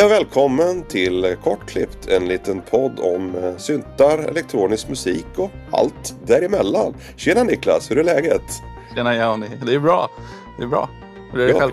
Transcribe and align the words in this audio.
Hej 0.00 0.06
och 0.06 0.12
välkommen 0.12 0.82
till 0.82 1.36
Kortklippt, 1.44 2.08
en 2.08 2.28
liten 2.28 2.62
podd 2.70 3.00
om 3.00 3.34
eh, 3.34 3.56
syntar, 3.56 4.18
elektronisk 4.18 4.88
musik 4.88 5.26
och 5.36 5.50
allt 5.70 6.14
däremellan. 6.26 6.94
Tjena 7.16 7.42
Niklas, 7.42 7.90
hur 7.90 7.98
är 7.98 8.04
läget? 8.04 8.42
Tjena 8.94 9.16
Jani, 9.16 9.46
det 9.66 9.74
är 9.74 9.78
bra. 9.78 10.10
Det 10.58 10.62
är 10.62 10.66
bra. 10.66 10.88
Hur 11.32 11.40
är 11.40 11.46
det 11.46 11.60
själv? 11.60 11.72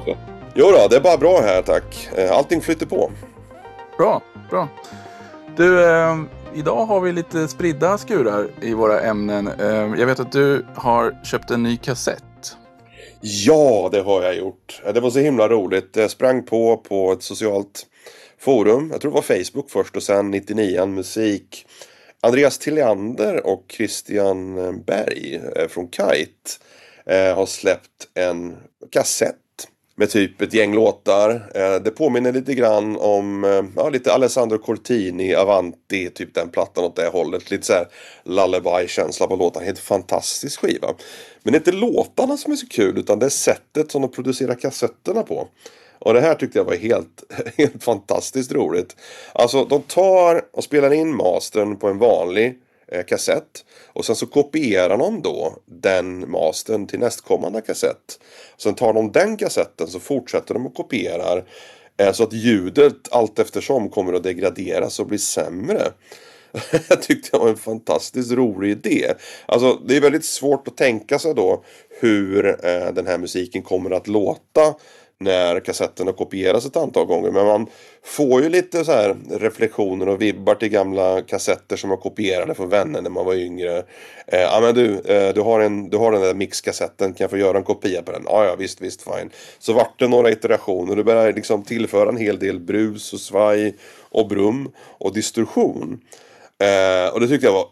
Jo 0.55 0.65
då, 0.71 0.87
det 0.89 0.95
är 0.95 1.01
bara 1.01 1.17
bra 1.17 1.41
här 1.41 1.61
tack. 1.61 2.09
Eh, 2.15 2.31
allting 2.31 2.61
flyter 2.61 2.85
på. 2.85 3.11
Bra, 3.97 4.21
bra. 4.49 4.67
Du, 5.55 5.85
eh, 5.85 6.17
idag 6.55 6.85
har 6.85 7.01
vi 7.01 7.11
lite 7.11 7.47
spridda 7.47 7.97
skurar 7.97 8.47
i 8.61 8.73
våra 8.73 9.01
ämnen. 9.01 9.47
Eh, 9.47 9.99
jag 9.99 10.05
vet 10.05 10.19
att 10.19 10.31
du 10.31 10.65
har 10.75 11.23
köpt 11.23 11.51
en 11.51 11.63
ny 11.63 11.77
kassett. 11.77 12.23
Ja, 13.21 13.89
det 13.91 14.01
har 14.01 14.21
jag 14.21 14.35
gjort. 14.35 14.81
Det 14.93 14.99
var 14.99 15.09
så 15.09 15.19
himla 15.19 15.47
roligt. 15.47 15.89
Jag 15.93 16.11
sprang 16.11 16.43
på 16.43 16.77
på 16.77 17.11
ett 17.11 17.23
socialt 17.23 17.85
forum. 18.39 18.89
Jag 18.91 19.01
tror 19.01 19.11
det 19.11 19.15
var 19.15 19.43
Facebook 19.43 19.69
först 19.69 19.95
och 19.95 20.03
sen 20.03 20.31
99 20.31 20.85
musik. 20.85 21.65
Andreas 22.21 22.57
Tilliander 22.57 23.45
och 23.45 23.65
Christian 23.67 24.55
Berg 24.85 25.41
eh, 25.55 25.67
från 25.67 25.91
Kite 25.91 26.51
eh, 27.05 27.35
har 27.35 27.45
släppt 27.45 28.07
en 28.13 28.55
kassett 28.91 29.35
med 29.99 30.09
typ 30.09 30.41
ett 30.41 30.53
gäng 30.53 30.75
låtar. 30.75 31.51
Eh, 31.55 31.75
det 31.75 31.91
påminner 31.91 32.33
lite 32.33 32.53
grann 32.53 32.97
om 32.97 33.43
eh, 33.43 33.63
ja, 33.75 33.89
lite 33.89 34.13
Alessandro 34.13 34.57
Cortini, 34.57 35.35
Avanti, 35.35 36.09
typ 36.09 36.33
den 36.33 36.49
plattan 36.49 36.83
åt 36.83 36.95
det 36.95 37.07
hållet. 37.07 37.51
Lite 37.51 37.65
så 37.65 37.73
här 37.73 37.87
lullaby-känsla 38.23 39.27
på 39.27 39.35
låtarna. 39.35 39.65
Helt 39.65 39.79
fantastisk 39.79 40.59
skiva. 40.59 40.87
Men 41.43 41.51
det 41.53 41.57
är 41.57 41.59
inte 41.59 41.71
låtarna 41.71 42.37
som 42.37 42.51
är 42.51 42.55
så 42.55 42.67
kul 42.67 42.97
utan 42.97 43.19
det 43.19 43.25
är 43.25 43.29
sättet 43.29 43.91
som 43.91 44.01
de 44.01 44.11
producerar 44.11 44.55
kassetterna 44.55 45.23
på. 45.23 45.47
Och 45.99 46.13
det 46.13 46.21
här 46.21 46.35
tyckte 46.35 46.59
jag 46.59 46.65
var 46.65 46.75
helt, 46.75 47.23
helt 47.57 47.83
fantastiskt 47.83 48.51
roligt. 48.51 48.95
Alltså 49.33 49.65
de 49.65 49.81
tar 49.81 50.45
och 50.53 50.63
spelar 50.63 50.93
in 50.93 51.15
mastern 51.15 51.77
på 51.77 51.87
en 51.87 51.97
vanlig 51.97 52.57
eh, 52.91 53.05
kassett. 53.05 53.65
Och 53.93 54.05
sen 54.05 54.15
så 54.15 54.25
kopierar 54.25 54.97
de 54.97 55.21
då 55.21 55.57
den 55.65 56.31
mastern 56.31 56.87
till 56.87 56.99
nästkommande 56.99 57.61
kassett. 57.61 58.19
Sen 58.57 58.75
tar 58.75 58.93
de 58.93 59.11
den 59.11 59.37
kassetten 59.37 59.87
så 59.87 59.99
fortsätter 59.99 60.53
de 60.53 60.65
och 60.65 60.75
kopierar. 60.75 61.43
Eh, 61.97 62.11
så 62.11 62.23
att 62.23 62.33
ljudet 62.33 62.95
allt 63.11 63.39
eftersom 63.39 63.89
kommer 63.89 64.13
att 64.13 64.23
degraderas 64.23 64.99
och 64.99 65.07
bli 65.07 65.17
sämre. 65.17 65.91
jag 66.89 67.01
tyckte 67.01 67.29
det 67.31 67.37
var 67.37 67.49
en 67.49 67.57
fantastiskt 67.57 68.31
rolig 68.31 68.71
idé. 68.71 69.13
Alltså 69.45 69.73
det 69.73 69.97
är 69.97 70.01
väldigt 70.01 70.25
svårt 70.25 70.67
att 70.67 70.77
tänka 70.77 71.19
sig 71.19 71.33
då 71.33 71.63
hur 71.99 72.65
eh, 72.65 72.93
den 72.93 73.07
här 73.07 73.17
musiken 73.17 73.61
kommer 73.61 73.91
att 73.91 74.07
låta 74.07 74.75
när 75.19 75.59
kassetterna 75.59 76.11
kopieras 76.11 76.65
ett 76.65 76.75
antal 76.75 77.05
gånger. 77.05 77.31
Men 77.31 77.45
man 77.45 77.67
får 78.03 78.43
ju 78.43 78.49
lite 78.49 78.85
så 78.85 78.91
här 78.91 79.15
reflektioner 79.29 80.09
och 80.09 80.21
vibbar 80.21 80.55
till 80.55 80.69
gamla 80.69 81.21
kassetter 81.21 81.75
som 81.75 81.89
man 81.89 81.97
kopierade 81.97 82.55
från 82.55 82.69
vänner 82.69 83.01
när 83.01 83.09
man 83.09 83.25
var 83.25 83.33
yngre. 83.33 83.77
Eh, 84.27 84.39
ja 84.39 84.59
men 84.61 84.75
du, 84.75 84.99
eh, 84.99 85.33
du, 85.33 85.41
har 85.41 85.59
en, 85.59 85.89
du 85.89 85.97
har 85.97 86.11
den 86.11 86.21
där 86.21 86.33
mixkassetten, 86.33 87.13
kan 87.13 87.23
jag 87.23 87.29
få 87.29 87.37
göra 87.37 87.57
en 87.57 87.63
kopia 87.63 88.01
på 88.01 88.11
den? 88.11 88.23
Ja, 88.25 88.45
ja 88.45 88.55
visst, 88.55 88.81
visst, 88.81 89.01
fine. 89.01 89.29
Så 89.59 89.73
vart 89.73 89.99
det 89.99 90.07
några 90.07 90.31
iterationer, 90.31 90.95
du 90.95 91.03
börjar 91.03 91.33
liksom 91.33 91.63
tillföra 91.63 92.09
en 92.09 92.17
hel 92.17 92.39
del 92.39 92.59
brus 92.59 93.13
och 93.13 93.19
svaj 93.19 93.75
och 94.09 94.27
brum 94.27 94.71
och 94.77 95.13
distorsion. 95.13 95.99
Eh, 96.59 97.13
och 97.13 97.19
det 97.19 97.27
tyckte 97.27 97.47
jag 97.47 97.53
var 97.53 97.67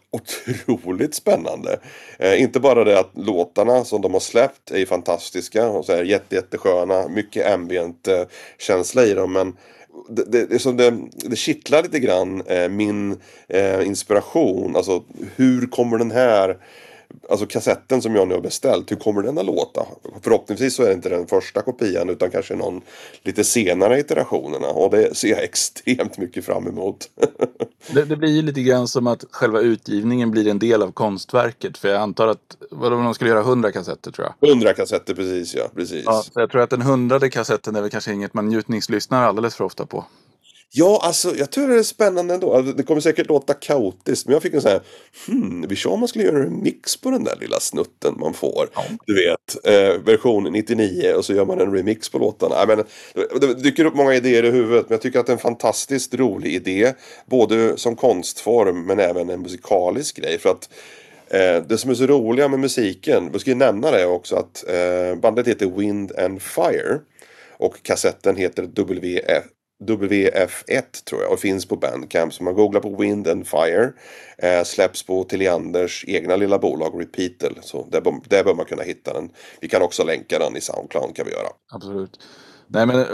otroligt 0.68 1.16
spännande. 1.16 1.79
Eh, 2.19 2.41
inte 2.41 2.59
bara 2.59 2.84
det 2.84 3.00
att 3.00 3.12
låtarna 3.13 3.84
som 3.84 4.01
de 4.01 4.13
har 4.13 4.19
släppt 4.19 4.72
är 4.72 4.85
fantastiska 4.85 5.68
och 5.68 5.85
så 5.85 5.96
här 5.96 6.03
jätte, 6.03 6.35
jättesköna. 6.35 7.07
Mycket 7.07 7.53
ambient 7.53 8.07
eh, 8.07 8.24
känsla 8.57 9.06
i 9.06 9.13
dem. 9.13 9.34
Men 9.34 9.57
det, 10.09 10.24
det, 10.24 10.45
det, 10.45 10.72
det, 10.72 10.97
det 11.29 11.35
kittlar 11.35 11.84
lite 11.84 12.00
grann 12.00 12.41
eh, 12.47 12.69
min 12.69 13.22
eh, 13.47 13.88
inspiration. 13.88 14.75
Alltså 14.75 15.03
hur 15.35 15.68
kommer 15.68 15.97
den 15.97 16.12
här 16.12 16.57
alltså 17.29 17.45
kassetten 17.45 18.01
som 18.01 18.15
jag 18.15 18.27
nu 18.27 18.33
har 18.33 18.41
beställt, 18.41 18.91
hur 18.91 18.95
kommer 18.95 19.21
den 19.21 19.37
att 19.37 19.45
låta? 19.45 19.85
Förhoppningsvis 20.21 20.75
så 20.75 20.83
är 20.83 20.87
det 20.87 20.93
inte 20.93 21.09
den 21.09 21.27
första 21.27 21.61
kopian 21.61 22.09
utan 22.09 22.31
kanske 22.31 22.55
någon 22.55 22.81
lite 23.23 23.43
senare 23.43 23.99
iterationerna 23.99 24.67
och 24.67 24.91
det 24.91 25.17
ser 25.17 25.29
jag 25.29 25.43
extremt 25.43 26.17
mycket 26.17 26.45
fram 26.45 26.67
emot. 26.67 27.09
det, 27.93 28.05
det, 28.05 28.15
blir 28.15 28.29
ju 28.29 28.41
lite 28.41 28.61
grann 28.61 28.87
som 28.87 29.07
att 29.07 29.25
själva 29.31 29.59
utgivningen 29.59 30.31
blir 30.31 30.47
en 30.47 30.59
del 30.59 30.83
av 30.83 30.91
konstverket 30.91 31.77
för 31.77 31.89
jag 31.89 32.01
antar 32.01 32.27
att 32.27 32.57
vadå, 32.71 32.95
de 32.95 33.13
skulle 33.13 33.29
göra 33.29 33.41
hundra 33.43 33.71
kassetter 33.71 34.11
tror 34.11 34.27
jag. 34.39 34.49
Hundra 34.49 34.73
kassetter 34.73 35.13
precis 35.13 35.55
ja, 35.55 35.69
precis. 35.75 36.03
Ja, 36.05 36.23
jag 36.35 36.51
tror 36.51 36.61
att 36.61 36.69
den 36.69 36.81
hundrade 36.81 37.29
kassetten 37.29 37.75
är 37.75 37.81
väl 37.81 37.89
kanske 37.89 38.13
inget 38.13 38.33
man 38.33 38.47
njutningslyssnar 38.47 39.23
alldeles 39.23 39.55
för 39.55 39.63
ofta 39.63 39.85
på. 39.85 40.05
Ja, 40.71 40.99
alltså 41.03 41.35
jag 41.35 41.51
tror 41.51 41.67
det 41.67 41.75
är 41.75 41.83
spännande 41.83 42.33
ändå. 42.33 42.53
Alltså, 42.53 42.73
det 42.73 42.83
kommer 42.83 43.01
säkert 43.01 43.27
låta 43.27 43.53
kaotiskt. 43.53 44.25
Men 44.25 44.33
jag 44.33 44.43
fick 44.43 44.53
en 44.53 44.61
sån 44.61 44.71
här, 44.71 44.81
hmm, 45.27 45.65
vi 45.69 45.75
kör 45.75 45.91
om 45.91 45.99
man 45.99 46.07
skulle 46.07 46.25
göra 46.25 46.43
en 46.43 46.63
mix 46.63 46.97
på 46.97 47.11
den 47.11 47.23
där 47.23 47.35
lilla 47.41 47.59
snutten 47.59 48.15
man 48.19 48.33
får. 48.33 48.69
Ja. 48.75 48.83
Du 49.05 49.15
vet, 49.15 49.65
eh, 49.65 50.01
version 50.03 50.43
99 50.43 51.13
och 51.13 51.25
så 51.25 51.33
gör 51.33 51.45
man 51.45 51.59
en 51.59 51.73
remix 51.73 52.09
på 52.09 52.19
låtarna. 52.19 52.63
I 52.63 52.67
men, 52.67 52.83
det 53.41 53.53
dyker 53.53 53.85
upp 53.85 53.95
många 53.95 54.15
idéer 54.15 54.43
i 54.43 54.51
huvudet. 54.51 54.89
Men 54.89 54.93
jag 54.93 55.01
tycker 55.01 55.19
att 55.19 55.25
det 55.25 55.31
är 55.31 55.35
en 55.35 55.39
fantastiskt 55.39 56.13
rolig 56.13 56.53
idé. 56.53 56.93
Både 57.25 57.77
som 57.77 57.95
konstform 57.95 58.85
men 58.85 58.99
även 58.99 59.29
en 59.29 59.41
musikalisk 59.41 60.17
grej. 60.17 60.39
För 60.39 60.49
att 60.49 60.69
Eh, 61.29 61.63
det 61.67 61.77
som 61.77 61.91
är 61.91 61.95
så 61.95 62.07
roliga 62.07 62.47
med 62.47 62.59
musiken, 62.59 63.29
vi 63.33 63.39
ska 63.39 63.49
ju 63.49 63.55
nämna 63.55 63.91
det 63.91 64.05
också 64.05 64.35
att 64.35 64.65
eh, 64.69 65.15
bandet 65.15 65.47
heter 65.47 65.65
Wind 65.65 66.11
and 66.19 66.41
Fire. 66.41 66.99
Och 67.57 67.83
kassetten 67.83 68.35
heter 68.35 68.63
WF, 68.63 69.43
WF1 69.84 71.03
tror 71.09 71.22
jag 71.22 71.31
och 71.31 71.40
finns 71.40 71.66
på 71.66 71.75
Bandcamp. 71.75 72.34
Så 72.34 72.44
man 72.44 72.56
googlar 72.56 72.81
på 72.81 72.96
Wind 72.96 73.28
and 73.28 73.47
Fire. 73.47 73.94
Eh, 74.38 74.63
släpps 74.63 75.03
på 75.03 75.24
Tillianders 75.24 76.06
egna 76.08 76.36
lilla 76.36 76.59
bolag 76.59 77.02
Repeatel. 77.02 77.59
Så 77.62 77.88
där, 77.91 78.02
där 78.30 78.44
bör 78.44 78.56
man 78.56 78.66
kunna 78.66 78.84
hitta 78.84 79.13
den. 79.13 79.30
Vi 79.62 79.68
kan 79.68 79.81
också 79.81 80.03
länka 80.03 80.40
den 80.40 80.58
i 80.58 80.62
Soundcloud 80.62 81.16
kan 81.16 81.25
vi 81.25 81.31
göra. 81.31 81.47
Absolut. 81.72 82.19
Nej 82.68 82.86
men 82.86 83.00
eh, 83.00 83.06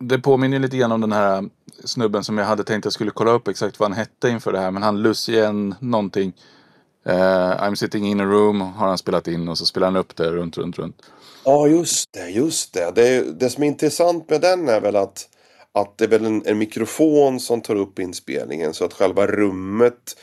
det 0.00 0.18
påminner 0.18 0.58
lite 0.58 0.76
grann 0.76 0.92
om 0.92 1.00
den 1.00 1.12
här 1.12 1.44
snubben 1.84 2.24
som 2.24 2.38
jag 2.38 2.44
hade 2.44 2.64
tänkt 2.64 2.82
att 2.82 2.84
jag 2.84 2.92
skulle 2.92 3.10
kolla 3.10 3.30
upp 3.30 3.48
exakt 3.48 3.80
vad 3.80 3.90
han 3.90 3.98
hette 3.98 4.28
inför 4.28 4.52
det 4.52 4.58
här. 4.58 4.70
Men 4.70 4.82
han 4.82 5.02
Lucien 5.02 5.74
någonting. 5.80 6.32
Uh, 7.06 7.12
I'm 7.62 7.74
sitting 7.74 8.06
in 8.06 8.20
a 8.20 8.24
room 8.24 8.60
har 8.60 8.88
han 8.88 8.98
spelat 8.98 9.28
in 9.28 9.48
och 9.48 9.58
så 9.58 9.66
spelar 9.66 9.86
han 9.86 9.96
upp 9.96 10.16
det 10.16 10.30
runt, 10.30 10.58
runt, 10.58 10.78
runt. 10.78 11.02
Ja, 11.44 11.68
just 11.68 12.12
det, 12.12 12.28
just 12.28 12.74
det. 12.74 12.92
Det, 12.94 13.40
det 13.40 13.50
som 13.50 13.62
är 13.62 13.66
intressant 13.66 14.30
med 14.30 14.40
den 14.40 14.68
är 14.68 14.80
väl 14.80 14.96
att 14.96 15.28
att 15.74 15.98
det 15.98 16.04
är 16.04 16.08
väl 16.08 16.24
en, 16.24 16.46
en 16.46 16.58
mikrofon 16.58 17.40
som 17.40 17.60
tar 17.60 17.74
upp 17.74 17.98
inspelningen 17.98 18.74
så 18.74 18.84
att 18.84 18.92
själva 18.92 19.26
rummet 19.26 20.16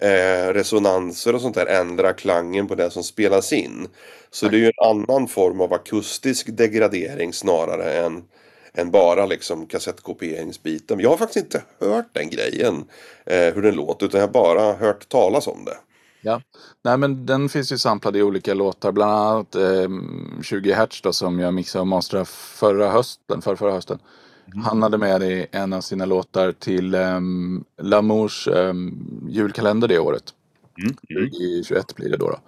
eh, 0.00 0.52
resonanser 0.52 1.34
och 1.34 1.40
sånt 1.40 1.54
där 1.54 1.66
ändrar 1.66 2.12
klangen 2.12 2.68
på 2.68 2.74
det 2.74 2.90
som 2.90 3.04
spelas 3.04 3.52
in. 3.52 3.88
Så 4.30 4.48
det 4.48 4.56
är 4.56 4.58
ju 4.58 4.66
en 4.66 4.86
annan 4.90 5.28
form 5.28 5.60
av 5.60 5.72
akustisk 5.72 6.46
degradering 6.46 7.32
snarare 7.32 7.92
än, 7.92 8.24
än 8.74 8.90
bara 8.90 9.26
liksom 9.26 9.66
kassettkopieringsbiten. 9.66 11.00
Jag 11.00 11.10
har 11.10 11.16
faktiskt 11.16 11.44
inte 11.44 11.62
hört 11.80 12.08
den 12.12 12.30
grejen, 12.30 12.84
eh, 13.26 13.54
hur 13.54 13.62
den 13.62 13.74
låter, 13.74 14.06
utan 14.06 14.20
jag 14.20 14.26
har 14.26 14.32
bara 14.32 14.72
hört 14.72 15.08
talas 15.08 15.46
om 15.46 15.64
det. 15.64 15.76
Ja, 16.20 16.42
nej 16.84 16.98
men 16.98 17.26
den 17.26 17.48
finns 17.48 17.72
ju 17.72 17.78
samplad 17.78 18.16
i 18.16 18.22
olika 18.22 18.54
låtar, 18.54 18.92
bland 18.92 19.12
annat 19.12 19.54
eh, 19.54 19.88
20 20.42 20.72
Hertz 20.72 21.02
då 21.02 21.12
som 21.12 21.38
jag 21.38 21.54
mixade 21.54 21.80
och 21.80 21.86
masterade 21.86 22.24
förra 22.30 22.90
hösten, 22.90 23.42
för 23.42 23.56
förra 23.56 23.72
hösten. 23.72 23.98
Mm. 24.52 24.64
Han 24.64 24.82
hade 24.82 24.98
med 24.98 25.20
det 25.20 25.32
i 25.32 25.46
en 25.50 25.72
av 25.72 25.80
sina 25.80 26.04
låtar 26.04 26.52
till 26.52 26.94
um, 26.94 27.64
Lamours 27.82 28.48
um, 28.48 29.28
julkalender 29.28 29.88
det 29.88 29.98
året. 29.98 30.34
Mm. 30.78 30.96
Mm. 31.10 31.30
2021 31.30 31.94
blir 31.96 32.10
det 32.10 32.16
då, 32.16 32.30
då. 32.30 32.38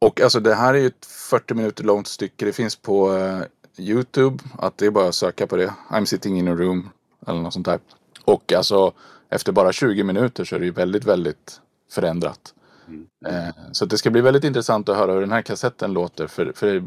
Och 0.00 0.20
alltså 0.20 0.40
det 0.40 0.54
här 0.54 0.74
är 0.74 0.78
ju 0.78 0.86
ett 0.86 1.06
40 1.06 1.54
minuter 1.54 1.84
långt 1.84 2.06
stycke. 2.06 2.44
Det 2.44 2.52
finns 2.52 2.76
på 2.76 3.12
uh, 3.12 3.42
Youtube. 3.78 4.44
Att 4.58 4.78
det 4.78 4.86
är 4.86 4.90
bara 4.90 5.08
att 5.08 5.14
söka 5.14 5.46
på 5.46 5.56
det. 5.56 5.74
I'm 5.90 6.04
sitting 6.04 6.38
in 6.38 6.48
a 6.48 6.54
room. 6.54 6.90
Eller 7.26 7.40
något 7.40 7.52
sånt 7.52 7.66
där. 7.66 7.80
Och 8.24 8.52
alltså 8.52 8.92
efter 9.28 9.52
bara 9.52 9.72
20 9.72 10.02
minuter 10.02 10.44
så 10.44 10.56
är 10.56 10.60
det 10.60 10.66
ju 10.66 10.72
väldigt, 10.72 11.04
väldigt 11.04 11.60
förändrat. 11.90 12.54
Mm. 12.88 13.06
Eh, 13.26 13.54
så 13.72 13.84
det 13.84 13.98
ska 13.98 14.10
bli 14.10 14.20
väldigt 14.20 14.44
intressant 14.44 14.88
att 14.88 14.96
höra 14.96 15.12
hur 15.12 15.20
den 15.20 15.32
här 15.32 15.42
kassetten 15.42 15.92
låter. 15.92 16.26
För, 16.26 16.52
för 16.54 16.82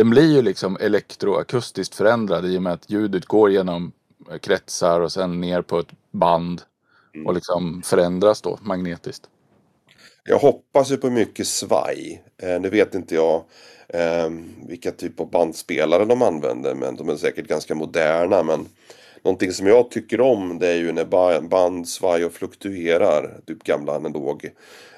den 0.00 0.10
blir 0.10 0.32
ju 0.32 0.42
liksom 0.42 0.76
elektroakustiskt 0.80 1.94
förändrad 1.94 2.46
i 2.46 2.58
och 2.58 2.62
med 2.62 2.72
att 2.72 2.90
ljudet 2.90 3.26
går 3.26 3.50
genom 3.50 3.92
kretsar 4.40 5.00
och 5.00 5.12
sen 5.12 5.40
ner 5.40 5.62
på 5.62 5.78
ett 5.78 5.92
band 6.10 6.62
mm. 7.14 7.26
och 7.26 7.34
liksom 7.34 7.82
förändras 7.84 8.42
då 8.42 8.58
magnetiskt. 8.62 9.28
Jag 10.24 10.38
hoppas 10.38 10.90
ju 10.90 10.96
på 10.96 11.10
mycket 11.10 11.46
svaj. 11.46 12.22
Eh, 12.42 12.60
nu 12.60 12.68
vet 12.68 12.94
inte 12.94 13.14
jag 13.14 13.44
eh, 13.88 14.30
vilka 14.68 14.90
typ 14.90 15.20
av 15.20 15.30
bandspelare 15.30 16.04
de 16.04 16.22
använder 16.22 16.74
men 16.74 16.96
de 16.96 17.08
är 17.08 17.16
säkert 17.16 17.46
ganska 17.48 17.74
moderna. 17.74 18.42
Men 18.42 18.66
någonting 19.22 19.52
som 19.52 19.66
jag 19.66 19.90
tycker 19.90 20.20
om 20.20 20.58
det 20.58 20.68
är 20.68 20.76
ju 20.76 20.92
när 20.92 21.40
band 21.40 21.88
svaj 21.88 22.24
och 22.24 22.32
fluktuerar. 22.32 23.40
Typ 23.46 23.62
gamla 23.62 23.92
analog 23.92 24.50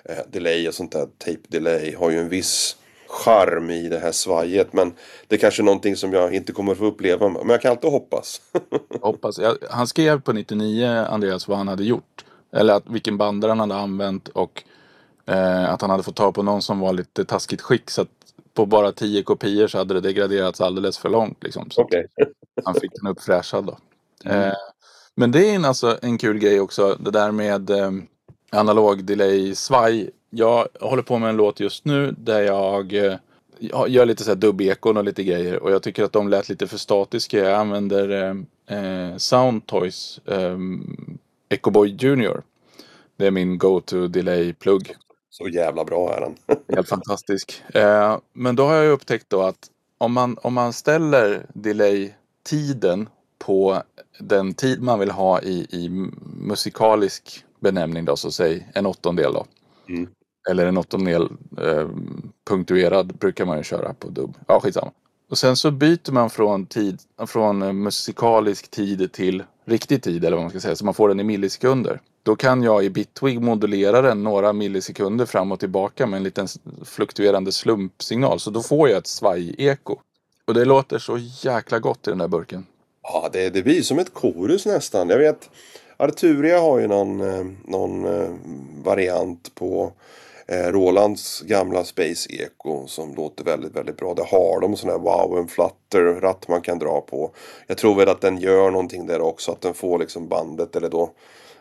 eh, 0.05 0.25
delay 0.31 0.69
och 0.69 0.75
sånt 0.75 0.93
där. 0.93 1.07
Tape 1.19 1.49
delay 1.49 1.95
har 1.95 2.11
ju 2.11 2.19
en 2.19 2.29
viss 2.29 2.77
charm 3.13 3.71
i 3.71 3.89
det 3.89 3.99
här 3.99 4.13
svajet. 4.13 4.73
Men 4.73 4.93
det 5.29 5.35
är 5.35 5.39
kanske 5.39 5.63
är 5.63 5.65
någonting 5.65 5.97
som 5.97 6.13
jag 6.13 6.35
inte 6.35 6.53
kommer 6.53 6.73
att 6.73 6.79
få 6.79 6.85
uppleva. 6.85 7.29
Men 7.29 7.49
jag 7.49 7.63
kan 7.63 7.71
alltid 7.71 7.91
hoppas. 7.91 8.41
hoppas. 9.01 9.39
Jag, 9.39 9.57
han 9.71 9.87
skrev 9.87 10.21
på 10.21 10.33
99, 10.33 10.87
Andreas, 10.89 11.49
vad 11.49 11.59
han 11.59 11.69
hade 11.69 11.85
gjort. 11.85 12.25
Eller 12.53 12.75
att, 12.75 12.83
vilken 12.87 13.19
bandare 13.19 13.51
han 13.51 13.61
hade 13.61 13.75
använt 13.75 14.29
och 14.29 14.63
eh, 15.27 15.71
att 15.73 15.81
han 15.81 15.91
hade 15.91 16.03
fått 16.03 16.17
tag 16.17 16.35
på 16.35 16.43
någon 16.43 16.63
som 16.63 16.81
var 16.81 16.93
lite 16.93 17.25
taskigt 17.25 17.61
skick. 17.61 17.91
Så 17.91 18.03
att 18.03 18.09
på 18.55 18.67
bara 18.67 18.93
10 18.93 19.23
kopior 19.23 19.67
så 19.67 19.79
hade 19.79 19.95
det 19.95 20.01
degraderats 20.01 20.61
alldeles 20.61 20.99
för 20.99 21.09
långt. 21.09 21.45
Liksom. 21.45 21.71
Så 21.71 21.83
Okej. 21.83 22.07
han 22.65 22.75
fick 22.75 22.93
den 22.93 23.11
uppfräschad 23.11 23.65
då. 23.65 23.79
Eh, 24.31 24.53
men 25.15 25.33
det 25.33 25.51
är 25.51 25.55
en, 25.55 25.65
alltså 25.65 25.99
en 26.03 26.19
kul 26.19 26.39
grej 26.39 26.61
också. 26.61 26.97
Det 27.01 27.11
där 27.11 27.31
med 27.31 27.71
eh, 27.71 27.91
analog 28.53 29.05
delay 29.05 29.55
svaj. 29.55 30.11
Jag 30.35 30.69
håller 30.81 31.03
på 31.03 31.19
med 31.19 31.29
en 31.29 31.37
låt 31.37 31.61
just 31.61 31.85
nu 31.85 32.15
där 32.19 32.41
jag 32.41 32.95
eh, 32.95 33.15
jag 33.59 33.89
gör 33.89 34.07
lite 34.07 34.25
så 34.25 34.31
här 34.31 34.37
dubbekon 34.37 34.97
och 34.97 35.05
lite 35.05 35.25
grejer. 35.25 35.63
Och 35.63 35.71
jag 35.71 35.83
tycker 35.83 36.05
att 36.05 36.13
de 36.13 36.29
lät 36.29 36.49
lite 36.49 36.67
för 36.67 36.79
statiska. 36.79 37.39
Jag 37.39 37.61
använder 37.61 38.31
eh, 38.67 39.17
Soundtoys 39.17 40.21
eh, 40.27 40.59
Echoboy 41.49 41.97
Junior. 42.01 42.43
Det 43.17 43.27
är 43.27 43.31
min 43.31 43.59
go-to 43.59 44.07
delay-plugg. 44.07 44.95
Så 45.31 45.49
jävla 45.49 45.85
bra 45.85 46.15
är 46.15 46.21
den. 46.21 46.35
Helt 46.77 46.89
fantastisk. 46.89 47.63
Eh, 47.75 48.19
men 48.33 48.57
då 48.57 48.65
har 48.65 48.75
jag 48.75 48.93
upptäckt 48.93 49.31
då 49.31 49.43
att 49.43 49.71
om 49.99 50.13
man, 50.13 50.39
om 50.43 50.55
man 50.55 50.73
ställer 50.73 51.47
delay-tiden 51.55 53.09
på 53.39 53.83
den 54.19 54.55
tid 54.55 54.83
man 54.83 54.99
vill 54.99 55.11
ha 55.11 55.41
i, 55.41 55.67
i 55.71 55.89
musikalisk 56.37 57.45
benämning 57.61 58.05
då, 58.05 58.17
så 58.17 58.31
säg 58.31 58.69
en 58.75 58.87
åttondel 58.87 59.33
då. 59.33 59.47
Mm. 59.89 60.09
Eller 60.51 60.67
en 60.67 60.77
åttondel 60.77 61.29
eh, 61.63 61.89
punktuerad 62.49 63.19
brukar 63.19 63.45
man 63.45 63.59
ju 63.59 63.65
köra 63.65 63.95
på 63.95 64.09
dubb. 64.09 64.35
Ja, 64.47 64.61
skitsamma. 64.61 64.91
Och 65.31 65.39
sen 65.39 65.57
så 65.57 65.71
byter 65.71 66.13
man 66.13 66.31
från, 66.31 66.67
tid, 66.67 66.99
från 67.27 67.63
eh, 67.63 67.73
musikalisk 67.73 68.71
tid 68.71 69.13
till 69.13 69.43
riktig 69.65 70.03
tid 70.03 70.25
eller 70.25 70.37
vad 70.37 70.45
man 70.45 70.51
ska 70.51 70.61
säga. 70.61 70.77
Så 70.77 70.85
man 70.85 70.95
får 70.95 71.09
den 71.09 71.21
i 71.21 71.25
millisekunder. 71.25 72.01
Då 72.23 72.37
kan 72.37 72.63
jag 72.63 72.85
i 72.85 72.91
Bitwig 72.91 73.41
modulera 73.41 74.03
den 74.03 74.23
några 74.23 74.53
millisekunder 74.53 75.27
fram 75.27 75.53
och 75.53 75.61
tillbaka 75.61 76.07
med 76.07 76.17
en 76.17 76.23
liten 76.23 76.49
fluktuerande 76.85 77.53
slumpsignal. 77.53 78.41
Så 78.41 78.51
då 78.51 78.63
får 78.63 78.89
jag 78.89 78.99
ett 78.99 79.07
svaj-eko. 79.07 79.97
Och 80.45 80.55
det 80.55 80.65
låter 80.65 80.99
så 80.99 81.19
jäkla 81.19 81.79
gott 81.79 82.07
i 82.07 82.11
den 82.11 82.19
där 82.19 82.29
burken. 82.29 82.67
Ja, 83.03 83.31
det, 83.33 83.51
det 83.51 83.63
blir 83.63 83.83
som 83.83 83.99
ett 83.99 84.15
korus 84.15 84.67
nästan. 84.67 85.09
Jag 85.09 85.19
vet 85.19 85.51
Arturia 85.97 86.61
har 86.61 86.79
ju 86.79 86.87
någon, 86.87 87.21
eh, 87.21 87.47
någon 87.65 88.05
eh, 88.05 88.31
variant 88.85 89.55
på 89.55 89.93
Eh, 90.47 90.73
Rolands 90.73 91.41
gamla 91.41 91.85
Space 91.85 92.29
Echo 92.33 92.87
som 92.87 93.15
låter 93.15 93.45
väldigt, 93.45 93.77
väldigt 93.77 93.97
bra. 93.97 94.15
Det 94.15 94.25
har 94.25 94.61
de 94.61 94.77
sån 94.77 94.91
här 94.91 94.99
wow, 94.99 95.39
and 95.39 95.51
flutter 95.51 96.21
ratt 96.21 96.49
man 96.49 96.61
kan 96.61 96.79
dra 96.79 97.01
på. 97.01 97.31
Jag 97.67 97.79
tror 97.79 97.95
väl 97.95 98.09
att 98.09 98.21
den 98.21 98.39
gör 98.39 98.71
någonting 98.71 99.07
där 99.07 99.21
också, 99.21 99.53
att 99.53 99.61
den 99.61 99.75
får 99.75 99.99
liksom 99.99 100.29
bandet 100.29 100.77
eller 100.77 100.89
då 100.89 101.11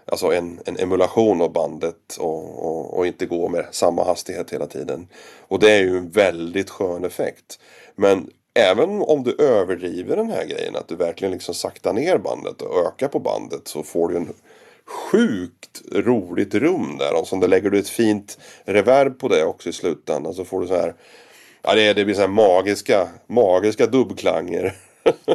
Alltså 0.05 0.33
en, 0.33 0.59
en 0.65 0.77
emulation 0.77 1.41
av 1.41 1.53
bandet 1.53 2.17
och, 2.19 2.65
och, 2.65 2.97
och 2.97 3.07
inte 3.07 3.25
gå 3.25 3.49
med 3.49 3.65
samma 3.71 4.03
hastighet 4.03 4.53
hela 4.53 4.65
tiden. 4.65 5.07
Och 5.47 5.59
det 5.59 5.71
är 5.71 5.79
ju 5.79 5.97
en 5.97 6.09
väldigt 6.09 6.69
skön 6.69 7.05
effekt. 7.05 7.59
Men 7.95 8.29
även 8.53 9.01
om 9.01 9.23
du 9.23 9.35
överdriver 9.39 10.15
den 10.15 10.29
här 10.29 10.45
grejen, 10.45 10.75
att 10.75 10.87
du 10.87 10.95
verkligen 10.95 11.31
liksom 11.31 11.55
saktar 11.55 11.93
ner 11.93 12.17
bandet 12.17 12.61
och 12.61 12.85
ökar 12.85 13.07
på 13.07 13.19
bandet 13.19 13.67
så 13.67 13.83
får 13.83 14.09
du 14.09 14.17
en 14.17 14.33
sjukt 14.91 15.81
roligt 15.91 16.55
rum 16.55 16.97
där. 16.97 17.19
Och 17.19 17.27
så 17.27 17.47
lägger 17.47 17.69
du 17.69 17.79
ett 17.79 17.89
fint 17.89 18.37
reverb 18.65 19.19
på 19.19 19.27
det 19.27 19.45
också 19.45 19.69
i 19.69 19.73
slutändan 19.73 20.33
så 20.33 20.45
får 20.45 20.61
du 20.61 20.67
så 20.67 20.75
här 20.75 20.95
Ja 21.63 21.75
det, 21.75 21.93
det 21.93 22.05
blir 22.05 22.15
så 22.15 22.21
här 22.21 22.27
magiska, 22.27 23.07
magiska 23.27 23.87
dubbklanger. 23.87 24.75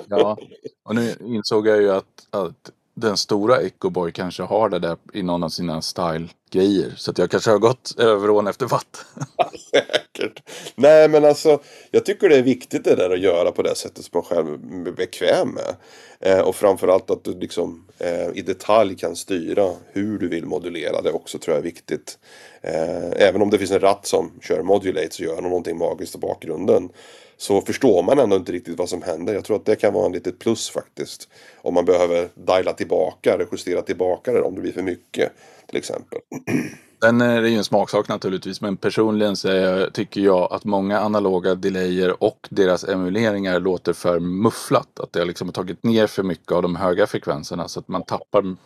Ja, 0.09 0.39
och 0.85 0.95
nu 0.95 1.15
insåg 1.21 1.67
jag 1.67 1.83
ju 1.83 1.93
att, 1.93 2.27
att 2.31 2.71
den 2.97 3.17
stora 3.17 3.63
Ecoboy 3.63 4.13
kanske 4.13 4.43
har 4.43 4.69
det 4.69 4.79
där 4.79 4.97
i 5.13 5.23
någon 5.23 5.43
av 5.43 5.49
sina 5.49 5.83
style-grejer. 5.83 6.93
Så 6.97 7.11
att 7.11 7.19
jag 7.19 7.31
kanske 7.31 7.51
har 7.51 7.59
gått 7.59 7.95
över 7.99 8.31
ån 8.31 8.47
efter 8.47 8.67
vatt. 8.67 9.07
Säkert. 9.71 10.43
Nej 10.75 11.09
men 11.09 11.25
alltså 11.25 11.59
jag 11.91 12.05
tycker 12.05 12.29
det 12.29 12.37
är 12.37 12.43
viktigt 12.43 12.85
det 12.85 12.95
där 12.95 13.11
att 13.11 13.21
göra 13.21 13.53
på 13.53 13.63
det 13.63 13.75
sättet 13.75 14.05
som 14.05 14.11
man 14.15 14.23
själv 14.23 14.49
är 14.89 14.93
bekväm 14.93 15.49
med. 15.49 15.77
Eh, 16.21 16.41
och 16.41 16.57
framförallt 16.57 17.11
att 17.11 17.25
du 17.25 17.39
liksom 17.39 17.87
eh, 17.99 18.29
i 18.35 18.43
detalj 18.43 18.97
kan 18.97 19.17
styra 19.17 19.71
hur 19.93 20.19
du 20.19 20.29
vill 20.29 20.47
modulera 20.47 21.03
det 21.03 21.13
också 21.13 21.39
tror 21.39 21.57
jag 21.57 21.61
är 21.61 21.65
viktigt. 21.65 22.19
Eh, 22.61 23.27
även 23.29 23.43
om 23.43 23.51
det 23.51 23.59
finns 23.59 23.71
en 23.71 23.81
ratt 23.81 24.07
som 24.07 24.31
kör 24.43 24.63
modulate 24.63 25.11
så 25.11 25.23
gör 25.23 25.35
den 25.35 25.45
någonting 25.45 25.79
magiskt 25.79 26.15
i 26.15 26.19
bakgrunden. 26.19 26.89
Så 27.39 27.61
förstår 27.61 28.03
man 28.03 28.19
ändå 28.19 28.37
inte 28.37 28.53
riktigt 28.53 28.79
vad 28.79 28.89
som 28.89 29.03
händer. 29.03 29.35
Jag 29.35 29.45
tror 29.45 29.57
att 29.57 29.65
det 29.65 29.77
kan 29.77 29.95
vara 29.95 30.07
en 30.07 30.13
litet 30.13 30.39
plus 30.39 30.71
faktiskt. 30.71 31.29
Om 31.57 31.75
man 31.75 31.85
behöver 31.85 32.29
diala 32.35 32.73
tillbaka 32.73 33.35
eller 33.35 33.47
justera 33.53 33.83
tillbaka 33.83 34.33
det 34.33 34.43
om 34.43 34.55
det 34.55 34.61
blir 34.61 34.73
för 34.73 34.83
mycket. 34.83 35.33
Till 35.67 35.79
exempel. 35.79 36.19
Sen 37.03 37.21
är 37.21 37.43
det 37.43 37.49
ju 37.49 37.57
en 37.57 37.65
smaksak 37.65 38.09
naturligtvis, 38.09 38.61
men 38.61 38.77
personligen 38.77 39.37
så 39.37 39.49
jag, 39.49 39.95
tycker 39.95 40.21
jag 40.21 40.53
att 40.53 40.65
många 40.65 41.01
analoga 41.01 41.55
delayer 41.55 42.23
och 42.23 42.49
deras 42.51 42.85
emuleringar 42.85 43.61
låter 43.61 43.93
för 43.93 44.21
mufflat. 44.21 45.01
Att 45.01 45.13
det 45.13 45.19
har 45.19 45.27
liksom 45.27 45.53
tagit 45.53 45.83
ner 45.83 46.07
för 46.07 46.23
mycket 46.23 46.53
av 46.53 46.63
de 46.63 46.77
höga 46.77 47.07
frekvenserna 47.07 47.69
så 47.69 47.81
att 47.81 47.89
man 47.89 48.03
tappar 48.03 48.57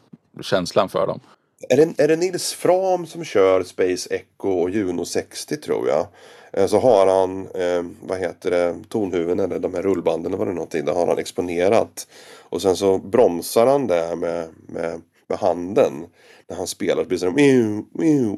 känslan 0.41 0.89
för 0.89 1.07
dem. 1.07 1.21
Är 1.69 1.77
det, 1.77 2.03
är 2.05 2.09
det 2.09 2.17
Nils 2.17 2.53
Fram 2.53 3.07
som 3.07 3.25
kör 3.25 3.63
Space 3.63 4.15
Echo 4.15 4.49
och 4.49 4.71
Juno 4.71 5.05
60 5.05 5.57
tror 5.57 5.89
jag? 5.89 6.07
Eh, 6.53 6.67
Så 6.67 6.79
har 6.79 7.07
han, 7.07 7.47
eh, 7.47 7.83
vad 8.03 8.19
heter 8.19 8.51
det, 8.51 8.77
tonhuven 8.89 9.41
eller 9.41 9.59
de 9.59 9.75
här 9.75 9.83
rullbanden 9.83 10.27
eller 10.27 10.39
vad 10.39 10.47
det 10.47 10.51
är 10.51 10.55
någonting. 10.55 10.85
Där 10.85 10.93
har 10.93 11.07
han 11.07 11.19
exponerat. 11.19 12.09
Och 12.39 12.63
sen 12.63 12.77
så 12.77 12.99
bromsar 12.99 13.67
han 13.67 13.87
det 13.87 14.17
med, 14.17 14.49
med, 14.69 15.01
med 15.29 15.39
handen. 15.39 16.07
När 16.49 16.57
han 16.57 16.67
spelar. 16.67 17.03
Det 17.03 17.09
blir 17.09 17.19
sådana 17.19 17.37
miu, 17.37 17.83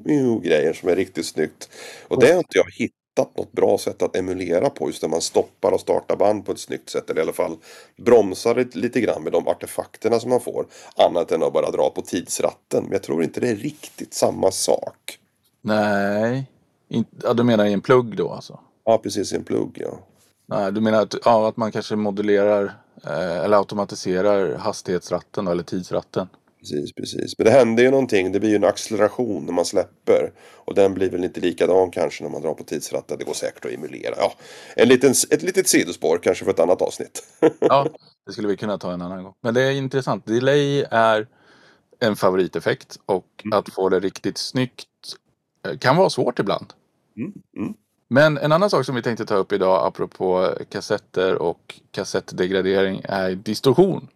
miu 0.05 0.41
grejer 0.41 0.73
som 0.73 0.89
är 0.89 0.97
riktigt 0.97 1.27
snyggt. 1.27 1.69
Och 2.09 2.19
det 2.21 2.31
har 2.31 2.39
inte 2.39 2.59
jag 2.59 2.71
hittat 2.79 2.97
något 3.17 3.53
bra 3.53 3.79
sätt 3.79 4.03
att 4.03 4.17
emulera 4.17 4.70
på. 4.70 4.87
Just 4.88 5.03
när 5.03 5.09
man 5.09 5.20
stoppar 5.20 5.73
och 5.73 5.81
startar 5.81 6.16
band 6.16 6.47
på 6.47 6.52
ett 6.52 6.61
snyggt 6.61 6.90
sätt. 6.90 7.11
Eller 7.11 7.21
i 7.21 7.23
alla 7.23 7.33
fall 7.33 7.57
bromsar 7.97 8.54
lite, 8.54 8.78
lite 8.78 9.00
grann 9.00 9.23
med 9.23 9.33
de 9.33 9.49
artefakterna 9.49 10.21
som 10.21 10.31
man 10.31 10.40
får. 10.40 10.66
Annat 10.97 11.33
än 11.33 11.42
att 11.42 11.52
bara 11.52 11.71
dra 11.71 11.90
på 11.90 12.02
tidsratten. 12.02 12.83
Men 12.83 12.92
jag 12.92 13.02
tror 13.02 13.23
inte 13.23 13.40
det 13.40 13.49
är 13.49 13.57
riktigt 13.57 14.14
samma 14.14 14.50
sak. 14.50 15.19
Nej, 15.61 16.47
in, 16.88 17.04
ja, 17.23 17.35
du 17.35 17.42
menar 17.42 17.64
i 17.64 17.73
en 17.73 17.81
plugg 17.81 18.16
då 18.16 18.31
alltså? 18.31 18.59
Ja, 18.85 18.99
precis 18.99 19.33
i 19.33 19.37
en 19.37 19.45
plugg 19.45 19.78
ja. 19.81 19.99
Nej, 20.47 20.73
du 20.73 20.81
menar 20.81 21.02
att, 21.02 21.14
ja, 21.25 21.49
att 21.49 21.57
man 21.57 21.73
kanske 21.73 21.97
modulerar 21.97 22.64
eh, 23.04 23.38
eller 23.38 23.57
automatiserar 23.57 24.57
hastighetsratten 24.57 25.49
eller 25.49 25.62
tidsratten? 25.62 26.28
Precis, 26.62 26.92
precis. 26.92 27.38
Men 27.38 27.45
det 27.45 27.50
händer 27.50 27.83
ju 27.83 27.90
någonting. 27.90 28.33
Det 28.33 28.40
blir 28.40 28.50
ju 28.50 28.57
en 28.57 28.64
acceleration 28.64 29.47
när 29.47 29.52
man 29.52 29.64
släpper. 29.64 30.33
Och 30.54 30.75
den 30.75 30.95
blir 30.95 31.11
väl 31.11 31.25
inte 31.25 31.40
likadan 31.40 31.90
kanske 31.90 32.23
när 32.23 32.31
man 32.31 32.42
drar 32.42 32.54
på 32.54 32.64
tidsratten. 32.64 33.19
Det 33.19 33.25
går 33.25 33.35
säkert 33.35 33.64
att 33.64 33.73
emulera. 33.73 34.14
Ja, 34.16 34.35
en 34.76 34.88
liten, 34.88 35.14
ett 35.31 35.42
litet 35.42 35.69
sidospår 35.69 36.19
kanske 36.23 36.45
för 36.45 36.52
ett 36.52 36.61
annat 36.61 36.83
avsnitt. 36.83 37.23
Ja, 37.61 37.88
det 38.26 38.33
skulle 38.33 38.49
vi 38.49 38.57
kunna 38.57 38.78
ta 38.78 38.92
en 38.92 39.02
annan 39.02 39.25
gång. 39.25 39.35
Men 39.40 39.54
det 39.54 39.62
är 39.62 39.71
intressant. 39.71 40.26
Delay 40.26 40.85
är 40.90 41.26
en 42.00 42.16
favoriteffekt 42.16 42.99
och 43.07 43.45
att 43.52 43.75
få 43.75 43.88
det 43.88 44.00
riktigt 44.00 44.38
snyggt 44.38 44.88
eh, 45.66 45.78
kan 45.78 45.97
vara 45.97 46.11
svårt 46.11 46.38
ibland. 46.38 46.66
Mm, 47.16 47.33
mm. 47.57 47.75
Men 48.09 48.38
en 48.38 48.52
annan 48.52 48.71
sak 48.71 48.87
som 48.87 48.95
vi 48.95 49.02
tänkte 49.02 49.26
ta 49.26 49.35
upp 49.35 49.52
idag 49.52 49.87
apropå 49.87 50.54
kassetter 50.69 51.35
och 51.35 51.81
kassettdegradering 51.90 53.02
är 53.04 53.31
distorsion. 53.31 54.09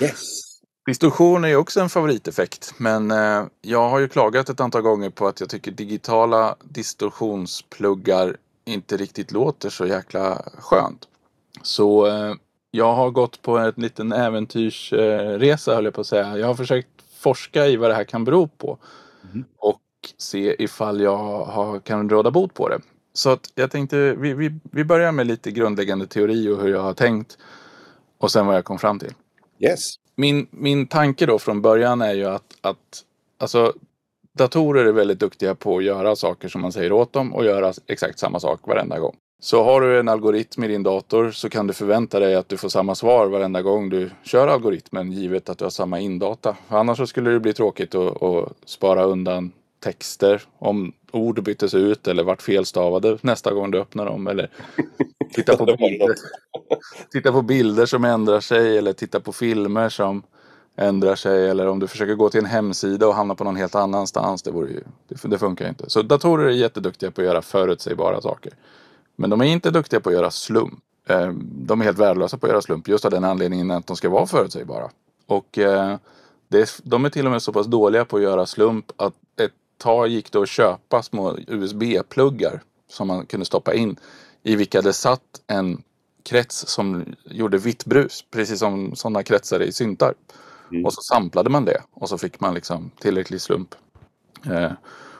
Yes. 0.00 0.41
Distorsion 0.86 1.44
är 1.44 1.48
ju 1.48 1.56
också 1.56 1.80
en 1.80 1.88
favoriteffekt. 1.88 2.74
Men 2.76 3.10
eh, 3.10 3.44
jag 3.60 3.88
har 3.88 3.98
ju 3.98 4.08
klagat 4.08 4.48
ett 4.48 4.60
antal 4.60 4.82
gånger 4.82 5.10
på 5.10 5.26
att 5.26 5.40
jag 5.40 5.48
tycker 5.48 5.70
digitala 5.70 6.56
distorsionspluggar 6.62 8.36
inte 8.64 8.96
riktigt 8.96 9.32
låter 9.32 9.70
så 9.70 9.86
jäkla 9.86 10.42
skönt. 10.58 11.08
Så 11.62 12.06
eh, 12.06 12.34
jag 12.70 12.94
har 12.94 13.10
gått 13.10 13.42
på 13.42 13.58
en 13.58 13.72
liten 13.76 14.12
äventyrsresa 14.12 15.74
höll 15.74 15.84
jag 15.84 15.94
på 15.94 16.00
att 16.00 16.06
säga. 16.06 16.38
Jag 16.38 16.46
har 16.46 16.54
försökt 16.54 16.88
forska 17.18 17.66
i 17.66 17.76
vad 17.76 17.90
det 17.90 17.94
här 17.94 18.04
kan 18.04 18.24
bero 18.24 18.46
på. 18.48 18.78
Mhm. 19.32 19.44
Och 19.58 19.80
se 20.18 20.62
ifall 20.62 21.00
jag 21.00 21.44
har, 21.44 21.80
kan 21.80 22.10
råda 22.10 22.30
bot 22.30 22.54
på 22.54 22.68
det. 22.68 22.80
Så 23.12 23.30
att 23.30 23.52
jag 23.54 23.70
tänkte 23.70 24.14
vi, 24.14 24.34
vi, 24.34 24.58
vi 24.62 24.84
börjar 24.84 25.12
med 25.12 25.26
lite 25.26 25.50
grundläggande 25.50 26.06
teori 26.06 26.48
och 26.48 26.62
hur 26.62 26.68
jag 26.68 26.82
har 26.82 26.94
tänkt. 26.94 27.38
Och 28.18 28.32
sen 28.32 28.46
vad 28.46 28.56
jag 28.56 28.64
kom 28.64 28.78
fram 28.78 28.98
till 28.98 29.14
Yes 29.58 29.94
min, 30.22 30.46
min 30.50 30.86
tanke 30.86 31.26
då 31.26 31.38
från 31.38 31.62
början 31.62 32.02
är 32.02 32.14
ju 32.14 32.24
att, 32.24 32.56
att 32.60 33.04
alltså, 33.38 33.72
datorer 34.38 34.84
är 34.84 34.92
väldigt 34.92 35.18
duktiga 35.18 35.54
på 35.54 35.78
att 35.78 35.84
göra 35.84 36.16
saker 36.16 36.48
som 36.48 36.60
man 36.60 36.72
säger 36.72 36.92
åt 36.92 37.12
dem 37.12 37.34
och 37.34 37.44
göra 37.44 37.72
exakt 37.86 38.18
samma 38.18 38.40
sak 38.40 38.60
varenda 38.64 38.98
gång. 38.98 39.16
Så 39.42 39.64
har 39.64 39.80
du 39.80 40.00
en 40.00 40.08
algoritm 40.08 40.64
i 40.64 40.68
din 40.68 40.82
dator 40.82 41.30
så 41.30 41.48
kan 41.48 41.66
du 41.66 41.72
förvänta 41.72 42.20
dig 42.20 42.34
att 42.34 42.48
du 42.48 42.56
får 42.56 42.68
samma 42.68 42.94
svar 42.94 43.26
varenda 43.26 43.62
gång 43.62 43.88
du 43.88 44.10
kör 44.22 44.48
algoritmen 44.48 45.12
givet 45.12 45.48
att 45.48 45.58
du 45.58 45.64
har 45.64 45.70
samma 45.70 46.00
indata. 46.00 46.56
Annars 46.68 46.98
så 46.98 47.06
skulle 47.06 47.30
det 47.30 47.40
bli 47.40 47.52
tråkigt 47.52 47.94
att, 47.94 48.22
att 48.22 48.52
spara 48.64 49.04
undan 49.04 49.52
texter. 49.82 50.42
Om 50.58 50.92
ord 51.10 51.42
byttes 51.42 51.74
ut 51.74 52.08
eller 52.08 52.22
vart 52.22 52.42
felstavade 52.42 53.18
nästa 53.20 53.52
gång 53.52 53.70
du 53.70 53.80
öppnar 53.80 54.06
dem. 54.06 54.26
Eller 54.26 54.50
titta 55.34 55.56
på, 55.56 55.64
bilder, 55.64 56.14
titta 57.12 57.32
på 57.32 57.42
bilder 57.42 57.86
som 57.86 58.04
ändrar 58.04 58.40
sig 58.40 58.78
eller 58.78 58.92
titta 58.92 59.20
på 59.20 59.32
filmer 59.32 59.88
som 59.88 60.22
ändrar 60.76 61.14
sig. 61.14 61.48
Eller 61.48 61.66
om 61.66 61.78
du 61.78 61.86
försöker 61.86 62.14
gå 62.14 62.30
till 62.30 62.40
en 62.40 62.46
hemsida 62.46 63.08
och 63.08 63.14
hamna 63.14 63.34
på 63.34 63.44
någon 63.44 63.56
helt 63.56 63.74
annanstans. 63.74 64.42
Det, 64.42 64.50
vore 64.50 64.70
ju, 64.70 64.80
det, 65.08 65.28
det 65.28 65.38
funkar 65.38 65.68
inte. 65.68 65.90
Så 65.90 66.02
datorer 66.02 66.46
är 66.46 66.50
jätteduktiga 66.50 67.10
på 67.10 67.20
att 67.20 67.26
göra 67.26 67.42
förutsägbara 67.42 68.20
saker. 68.20 68.52
Men 69.16 69.30
de 69.30 69.40
är 69.40 69.44
inte 69.44 69.70
duktiga 69.70 70.00
på 70.00 70.08
att 70.08 70.14
göra 70.14 70.30
slump. 70.30 70.78
Eh, 71.08 71.32
de 71.42 71.80
är 71.80 71.84
helt 71.84 71.98
värdelösa 71.98 72.38
på 72.38 72.46
att 72.46 72.50
göra 72.50 72.62
slump 72.62 72.88
just 72.88 73.04
av 73.04 73.10
den 73.10 73.24
anledningen 73.24 73.70
att 73.70 73.86
de 73.86 73.96
ska 73.96 74.08
vara 74.08 74.26
förutsägbara. 74.26 74.90
Och 75.26 75.58
eh, 75.58 75.96
det, 76.48 76.80
de 76.84 77.04
är 77.04 77.10
till 77.10 77.26
och 77.26 77.32
med 77.32 77.42
så 77.42 77.52
pass 77.52 77.66
dåliga 77.66 78.04
på 78.04 78.16
att 78.16 78.22
göra 78.22 78.46
slump 78.46 78.92
att 78.96 79.14
ett 79.36 79.52
tag 79.82 80.08
gick 80.08 80.32
det 80.32 80.38
att 80.38 80.48
köpa 80.48 81.02
små 81.02 81.36
USB-pluggar 81.46 82.62
som 82.88 83.08
man 83.08 83.26
kunde 83.26 83.46
stoppa 83.46 83.74
in 83.74 83.96
i 84.42 84.56
vilka 84.56 84.82
det 84.82 84.92
satt 84.92 85.42
en 85.46 85.82
krets 86.24 86.68
som 86.68 87.04
gjorde 87.24 87.58
vitt 87.58 87.84
brus, 87.84 88.24
precis 88.30 88.58
som 88.58 88.96
sådana 88.96 89.22
kretsar 89.22 89.62
i 89.62 89.72
syntar. 89.72 90.14
Mm. 90.70 90.84
Och 90.84 90.94
så 90.94 91.00
samplade 91.02 91.50
man 91.50 91.64
det 91.64 91.82
och 91.92 92.08
så 92.08 92.18
fick 92.18 92.40
man 92.40 92.54
liksom 92.54 92.90
tillräcklig 93.00 93.40
slump. 93.40 93.74
Eh, 94.46 94.72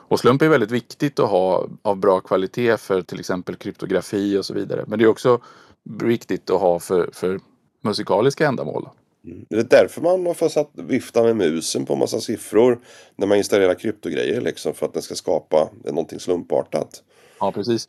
och 0.07 0.19
slump 0.19 0.41
är 0.41 0.49
väldigt 0.49 0.71
viktigt 0.71 1.19
att 1.19 1.29
ha 1.29 1.67
av 1.81 1.97
bra 1.97 2.19
kvalitet 2.19 2.77
för 2.77 3.01
till 3.01 3.19
exempel 3.19 3.55
kryptografi 3.55 4.37
och 4.37 4.45
så 4.45 4.53
vidare. 4.53 4.83
Men 4.87 4.99
det 4.99 5.05
är 5.05 5.09
också 5.09 5.39
viktigt 5.83 6.49
att 6.49 6.61
ha 6.61 6.79
för, 6.79 7.09
för 7.13 7.39
musikaliska 7.81 8.47
ändamål. 8.47 8.89
Mm. 9.25 9.45
Är 9.49 9.55
det 9.55 9.69
därför 9.69 10.01
man 10.01 10.25
har 10.25 10.33
fått 10.33 10.71
vifta 10.73 11.23
med 11.23 11.35
musen 11.35 11.85
på 11.85 11.95
massa 11.95 12.19
siffror 12.19 12.79
när 13.15 13.27
man 13.27 13.37
installerar 13.37 13.73
kryptogrejer 13.73 14.41
liksom 14.41 14.73
för 14.73 14.85
att 14.85 14.93
den 14.93 15.01
ska 15.01 15.15
skapa 15.15 15.69
någonting 15.85 16.19
slumpartat? 16.19 17.03
Ja, 17.39 17.51
precis. 17.51 17.87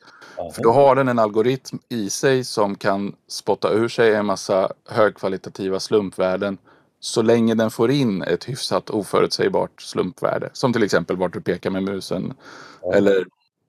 För 0.54 0.62
då 0.62 0.72
har 0.72 0.96
den 0.96 1.08
en 1.08 1.18
algoritm 1.18 1.78
i 1.88 2.10
sig 2.10 2.44
som 2.44 2.74
kan 2.74 3.14
spotta 3.28 3.72
ur 3.72 3.88
sig 3.88 4.14
en 4.14 4.26
massa 4.26 4.72
högkvalitativa 4.88 5.80
slumpvärden 5.80 6.58
så 7.00 7.22
länge 7.22 7.54
den 7.54 7.70
får 7.70 7.90
in 7.90 8.22
ett 8.22 8.48
hyfsat 8.48 8.90
oförutsägbart 8.90 9.82
slumpvärde. 9.82 10.50
Som 10.52 10.72
till 10.72 10.82
exempel 10.82 11.16
vart 11.16 11.32
du 11.32 11.40
pekar 11.40 11.70
med 11.70 11.82
musen. 11.82 12.34
Ja. 12.82 12.94
Eller 12.94 13.26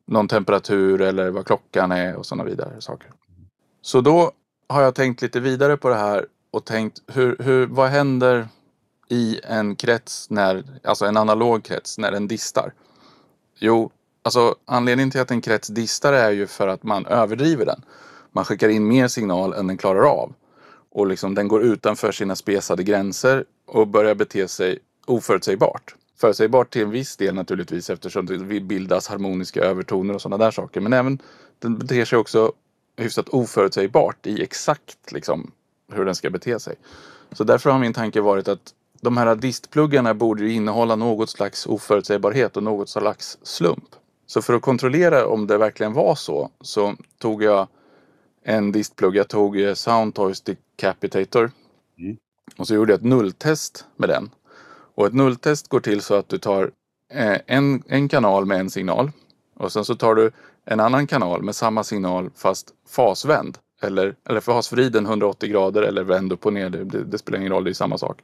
någon 0.07 0.27
temperatur 0.27 1.01
eller 1.01 1.29
vad 1.29 1.45
klockan 1.45 1.91
är 1.91 2.15
och 2.15 2.25
sådana 2.25 2.43
vidare 2.43 2.81
saker. 2.81 3.11
Så 3.81 4.01
då 4.01 4.31
har 4.67 4.81
jag 4.81 4.95
tänkt 4.95 5.21
lite 5.21 5.39
vidare 5.39 5.77
på 5.77 5.89
det 5.89 5.95
här 5.95 6.25
och 6.55 6.65
tänkt 6.65 7.01
hur, 7.07 7.35
hur, 7.39 7.67
vad 7.67 7.89
händer 7.89 8.47
i 9.09 9.39
en 9.43 9.75
krets, 9.75 10.29
när, 10.29 10.63
alltså 10.83 11.05
en 11.05 11.17
analog 11.17 11.63
krets, 11.63 11.97
när 11.97 12.11
den 12.11 12.27
distar? 12.27 12.73
Jo, 13.59 13.91
alltså 14.23 14.55
anledningen 14.65 15.11
till 15.11 15.21
att 15.21 15.31
en 15.31 15.41
krets 15.41 15.67
distar 15.67 16.13
är 16.13 16.31
ju 16.31 16.47
för 16.47 16.67
att 16.67 16.83
man 16.83 17.05
överdriver 17.05 17.65
den. 17.65 17.81
Man 18.31 18.45
skickar 18.45 18.69
in 18.69 18.87
mer 18.87 19.07
signal 19.07 19.53
än 19.53 19.67
den 19.67 19.77
klarar 19.77 20.09
av. 20.09 20.33
Och 20.91 21.07
liksom 21.07 21.35
den 21.35 21.47
går 21.47 21.63
utanför 21.63 22.11
sina 22.11 22.35
spesade 22.35 22.83
gränser 22.83 23.45
och 23.65 23.87
börjar 23.87 24.15
bete 24.15 24.47
sig 24.47 24.79
oförutsägbart. 25.05 25.95
Förutsägbart 26.17 26.73
till 26.73 26.81
en 26.81 26.91
viss 26.91 27.17
del 27.17 27.35
naturligtvis 27.35 27.89
eftersom 27.89 28.25
det 28.25 28.59
bildas 28.59 29.07
harmoniska 29.07 29.61
övertoner 29.61 30.13
och 30.13 30.21
sådana 30.21 30.45
där 30.45 30.51
saker. 30.51 30.81
Men 30.81 30.93
även 30.93 31.19
den 31.59 31.77
beter 31.77 32.05
sig 32.05 32.17
också 32.17 32.51
hyfsat 32.97 33.29
oförutsägbart 33.29 34.27
i 34.27 34.43
exakt 34.43 35.11
liksom, 35.11 35.51
hur 35.91 36.05
den 36.05 36.15
ska 36.15 36.29
bete 36.29 36.59
sig. 36.59 36.75
Så 37.31 37.43
därför 37.43 37.69
har 37.69 37.79
min 37.79 37.93
tanke 37.93 38.21
varit 38.21 38.47
att 38.47 38.73
de 39.01 39.17
här 39.17 39.35
distpluggarna 39.35 40.13
borde 40.13 40.51
innehålla 40.51 40.95
något 40.95 41.29
slags 41.29 41.65
oförutsägbarhet 41.65 42.57
och 42.57 42.63
något 42.63 42.89
slags 42.89 43.37
slump. 43.43 43.95
Så 44.25 44.41
för 44.41 44.53
att 44.53 44.61
kontrollera 44.61 45.27
om 45.27 45.47
det 45.47 45.57
verkligen 45.57 45.93
var 45.93 46.15
så 46.15 46.49
så 46.61 46.95
tog 47.17 47.43
jag 47.43 47.67
en 48.43 48.71
distplugg. 48.71 49.15
Jag 49.15 49.27
tog 49.27 49.61
eh, 49.61 49.73
Soundtoys 49.73 50.41
Decapitator. 50.41 51.51
Mm. 51.97 52.17
Och 52.57 52.67
så 52.67 52.75
gjorde 52.75 52.93
jag 52.93 52.97
ett 52.97 53.05
nulltest 53.05 53.85
med 53.95 54.09
den. 54.09 54.29
Och 54.95 55.07
ett 55.07 55.13
nulltest 55.13 55.67
går 55.67 55.79
till 55.79 56.01
så 56.01 56.15
att 56.15 56.29
du 56.29 56.37
tar 56.37 56.71
eh, 57.13 57.37
en, 57.47 57.83
en 57.87 58.09
kanal 58.09 58.45
med 58.45 58.59
en 58.59 58.69
signal. 58.69 59.11
Och 59.57 59.71
sen 59.71 59.85
så 59.85 59.95
tar 59.95 60.15
du 60.15 60.31
en 60.65 60.79
annan 60.79 61.07
kanal 61.07 61.41
med 61.43 61.55
samma 61.55 61.83
signal 61.83 62.29
fast 62.35 62.73
fasvänd. 62.87 63.57
Eller, 63.81 64.15
eller 64.29 64.39
fasvriden 64.39 65.05
180 65.05 65.49
grader 65.49 65.81
eller 65.81 66.03
vänd 66.03 66.31
upp 66.33 66.45
och 66.45 66.53
ner. 66.53 66.69
Det, 66.69 66.83
det, 66.83 67.03
det, 67.03 67.17
spelar 67.17 67.39
ingen 67.39 67.51
roll, 67.51 67.63
det 67.63 67.69
är 67.69 67.73
samma 67.73 67.97
sak. 67.97 68.21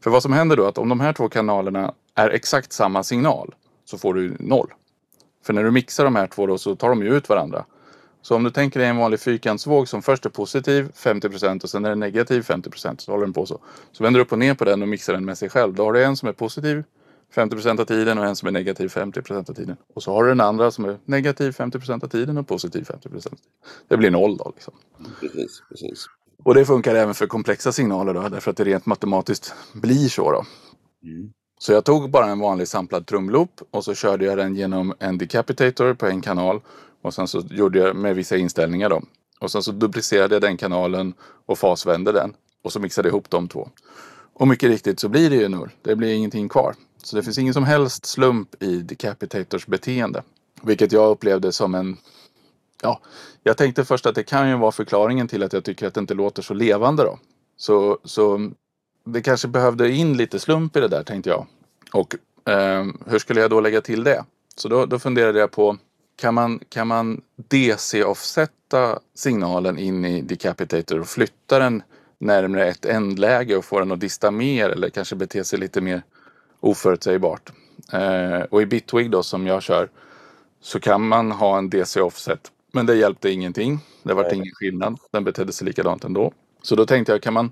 För 0.00 0.10
vad 0.10 0.22
som 0.22 0.32
händer 0.32 0.56
då 0.56 0.64
är 0.64 0.68
att 0.68 0.78
om 0.78 0.88
de 0.88 1.00
här 1.00 1.12
två 1.12 1.28
kanalerna 1.28 1.94
är 2.14 2.30
exakt 2.30 2.72
samma 2.72 3.02
signal 3.02 3.54
så 3.84 3.98
får 3.98 4.14
du 4.14 4.36
noll. 4.38 4.68
För 5.44 5.52
när 5.52 5.64
du 5.64 5.70
mixar 5.70 6.04
de 6.04 6.16
här 6.16 6.26
två 6.26 6.46
då 6.46 6.58
så 6.58 6.76
tar 6.76 6.88
de 6.88 7.02
ju 7.02 7.16
ut 7.16 7.28
varandra. 7.28 7.64
Så 8.22 8.36
om 8.36 8.44
du 8.44 8.50
tänker 8.50 8.80
dig 8.80 8.88
en 8.88 8.96
vanlig 8.96 9.20
fyrkantsvåg 9.20 9.88
som 9.88 10.02
först 10.02 10.26
är 10.26 10.30
positiv 10.30 10.90
50% 10.94 11.62
och 11.62 11.70
sen 11.70 11.84
är 11.84 11.88
den 11.88 12.00
negativ 12.00 12.42
50% 12.42 12.96
så 12.98 13.12
håller 13.12 13.24
den 13.24 13.32
på 13.32 13.46
så. 13.46 13.58
Så 13.92 14.04
vänder 14.04 14.18
du 14.18 14.24
upp 14.24 14.32
och 14.32 14.38
ner 14.38 14.54
på 14.54 14.64
den 14.64 14.82
och 14.82 14.88
mixar 14.88 15.12
den 15.12 15.24
med 15.24 15.38
sig 15.38 15.48
själv. 15.48 15.74
Då 15.74 15.84
har 15.84 15.92
du 15.92 16.04
en 16.04 16.16
som 16.16 16.28
är 16.28 16.32
positiv 16.32 16.84
50% 17.34 17.80
av 17.80 17.84
tiden 17.84 18.18
och 18.18 18.26
en 18.26 18.36
som 18.36 18.48
är 18.48 18.52
negativ 18.52 18.88
50% 18.88 19.50
av 19.50 19.54
tiden. 19.54 19.76
Och 19.94 20.02
så 20.02 20.12
har 20.12 20.24
du 20.24 20.28
den 20.28 20.40
andra 20.40 20.70
som 20.70 20.84
är 20.84 20.98
negativ 21.04 21.50
50% 21.50 22.04
av 22.04 22.08
tiden 22.08 22.38
och 22.38 22.48
positiv 22.48 22.82
50% 22.82 23.34
Det 23.88 23.96
blir 23.96 24.10
noll 24.10 24.36
då 24.36 24.52
liksom. 24.54 24.74
Precis, 25.20 25.62
precis. 25.68 26.06
Och 26.44 26.54
det 26.54 26.64
funkar 26.64 26.94
även 26.94 27.14
för 27.14 27.26
komplexa 27.26 27.72
signaler 27.72 28.14
då 28.14 28.28
därför 28.28 28.50
att 28.50 28.56
det 28.56 28.64
rent 28.64 28.86
matematiskt 28.86 29.54
blir 29.72 30.08
så 30.08 30.32
då. 30.32 30.44
Mm. 31.02 31.32
Så 31.58 31.72
jag 31.72 31.84
tog 31.84 32.10
bara 32.10 32.26
en 32.26 32.38
vanlig 32.38 32.68
samplad 32.68 33.06
trumloop 33.06 33.50
och 33.70 33.84
så 33.84 33.94
körde 33.94 34.24
jag 34.24 34.38
den 34.38 34.54
genom 34.54 34.94
en 34.98 35.18
decapitator 35.18 35.94
på 35.94 36.06
en 36.06 36.20
kanal 36.20 36.60
och 37.02 37.14
sen 37.14 37.28
så 37.28 37.42
gjorde 37.50 37.78
jag 37.78 37.96
med 37.96 38.16
vissa 38.16 38.36
inställningar 38.36 38.90
då. 38.90 39.02
Och 39.40 39.50
sen 39.50 39.62
så 39.62 39.72
duplicerade 39.72 40.34
jag 40.34 40.42
den 40.42 40.56
kanalen 40.56 41.14
och 41.46 41.58
fasvände 41.58 42.12
den. 42.12 42.34
Och 42.64 42.72
så 42.72 42.80
mixade 42.80 43.08
jag 43.08 43.12
ihop 43.12 43.30
de 43.30 43.48
två. 43.48 43.68
Och 44.32 44.48
mycket 44.48 44.70
riktigt 44.70 45.00
så 45.00 45.08
blir 45.08 45.30
det 45.30 45.36
ju 45.36 45.48
null. 45.48 45.70
Det 45.82 45.96
blir 45.96 46.14
ingenting 46.14 46.48
kvar. 46.48 46.74
Så 47.02 47.16
det 47.16 47.22
finns 47.22 47.38
ingen 47.38 47.54
som 47.54 47.64
helst 47.64 48.06
slump 48.06 48.62
i 48.62 48.76
Decapitators 48.76 49.66
beteende. 49.66 50.22
Vilket 50.62 50.92
jag 50.92 51.10
upplevde 51.10 51.52
som 51.52 51.74
en... 51.74 51.96
Ja, 52.82 53.00
jag 53.42 53.56
tänkte 53.56 53.84
först 53.84 54.06
att 54.06 54.14
det 54.14 54.22
kan 54.22 54.48
ju 54.48 54.56
vara 54.56 54.72
förklaringen 54.72 55.28
till 55.28 55.42
att 55.42 55.52
jag 55.52 55.64
tycker 55.64 55.86
att 55.86 55.94
det 55.94 56.00
inte 56.00 56.14
låter 56.14 56.42
så 56.42 56.54
levande 56.54 57.02
då. 57.02 57.18
Så, 57.56 57.98
så 58.04 58.50
det 59.04 59.22
kanske 59.22 59.48
behövde 59.48 59.90
in 59.90 60.16
lite 60.16 60.38
slump 60.38 60.76
i 60.76 60.80
det 60.80 60.88
där 60.88 61.02
tänkte 61.02 61.30
jag. 61.30 61.46
Och 61.92 62.14
eh, 62.50 62.86
hur 63.06 63.18
skulle 63.18 63.40
jag 63.40 63.50
då 63.50 63.60
lägga 63.60 63.80
till 63.80 64.04
det? 64.04 64.24
Så 64.56 64.68
då, 64.68 64.86
då 64.86 64.98
funderade 64.98 65.38
jag 65.38 65.50
på 65.50 65.76
kan 66.16 66.34
man, 66.34 66.60
kan 66.68 66.86
man 66.86 67.20
DC-offsätta 67.36 68.98
signalen 69.14 69.78
in 69.78 70.04
i 70.04 70.22
Decapitator 70.22 71.00
och 71.00 71.08
flytta 71.08 71.58
den 71.58 71.82
närmare 72.18 72.66
ett 72.66 72.84
ändläge 72.84 73.56
och 73.56 73.64
få 73.64 73.78
den 73.78 73.92
att 73.92 74.00
dista 74.00 74.30
mer 74.30 74.70
eller 74.70 74.90
kanske 74.90 75.16
bete 75.16 75.44
sig 75.44 75.58
lite 75.58 75.80
mer 75.80 76.02
oförutsägbart. 76.60 77.52
Eh, 77.92 78.40
och 78.40 78.62
i 78.62 78.66
Bitwig 78.66 79.10
då 79.10 79.22
som 79.22 79.46
jag 79.46 79.62
kör 79.62 79.88
så 80.60 80.80
kan 80.80 81.08
man 81.08 81.32
ha 81.32 81.58
en 81.58 81.70
DC-offset. 81.70 82.52
Men 82.72 82.86
det 82.86 82.94
hjälpte 82.94 83.30
ingenting. 83.30 83.78
Det 84.02 84.14
var 84.14 84.34
ingen 84.34 84.54
skillnad. 84.54 84.98
Den 85.10 85.24
betedde 85.24 85.52
sig 85.52 85.66
likadant 85.66 86.04
ändå. 86.04 86.32
Så 86.62 86.76
då 86.76 86.86
tänkte 86.86 87.12
jag 87.12 87.22
kan 87.22 87.34
man, 87.34 87.50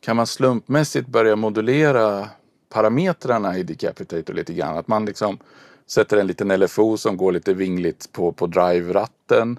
kan 0.00 0.16
man 0.16 0.26
slumpmässigt 0.26 1.08
börja 1.08 1.36
modulera 1.36 2.28
parametrarna 2.68 3.58
i 3.58 3.62
Decapitator 3.62 4.34
lite 4.34 4.54
grann? 4.54 4.78
Att 4.78 4.88
man 4.88 5.04
liksom 5.04 5.38
sätter 5.86 6.16
en 6.16 6.26
liten 6.26 6.60
LFO 6.60 6.96
som 6.96 7.16
går 7.16 7.32
lite 7.32 7.54
vingligt 7.54 8.12
på, 8.12 8.32
på 8.32 8.46
drive-ratten. 8.46 9.58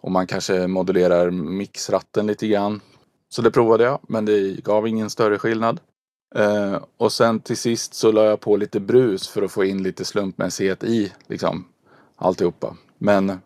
Och 0.00 0.10
man 0.10 0.26
kanske 0.26 0.66
modulerar 0.66 1.30
mixratten 1.30 2.26
lite 2.26 2.46
grann. 2.46 2.80
Så 3.28 3.42
det 3.42 3.50
provade 3.50 3.84
jag, 3.84 3.98
men 4.08 4.24
det 4.24 4.64
gav 4.64 4.88
ingen 4.88 5.10
större 5.10 5.38
skillnad. 5.38 5.80
Eh, 6.34 6.82
och 6.96 7.12
sen 7.12 7.40
till 7.40 7.56
sist 7.56 7.94
så 7.94 8.12
la 8.12 8.24
jag 8.24 8.40
på 8.40 8.56
lite 8.56 8.80
brus 8.80 9.28
för 9.28 9.42
att 9.42 9.52
få 9.52 9.64
in 9.64 9.82
lite 9.82 10.04
slumpmässighet 10.04 10.84
i 10.84 11.12
liksom, 11.26 11.68
alltihopa. 12.16 12.76
Men 12.98 13.40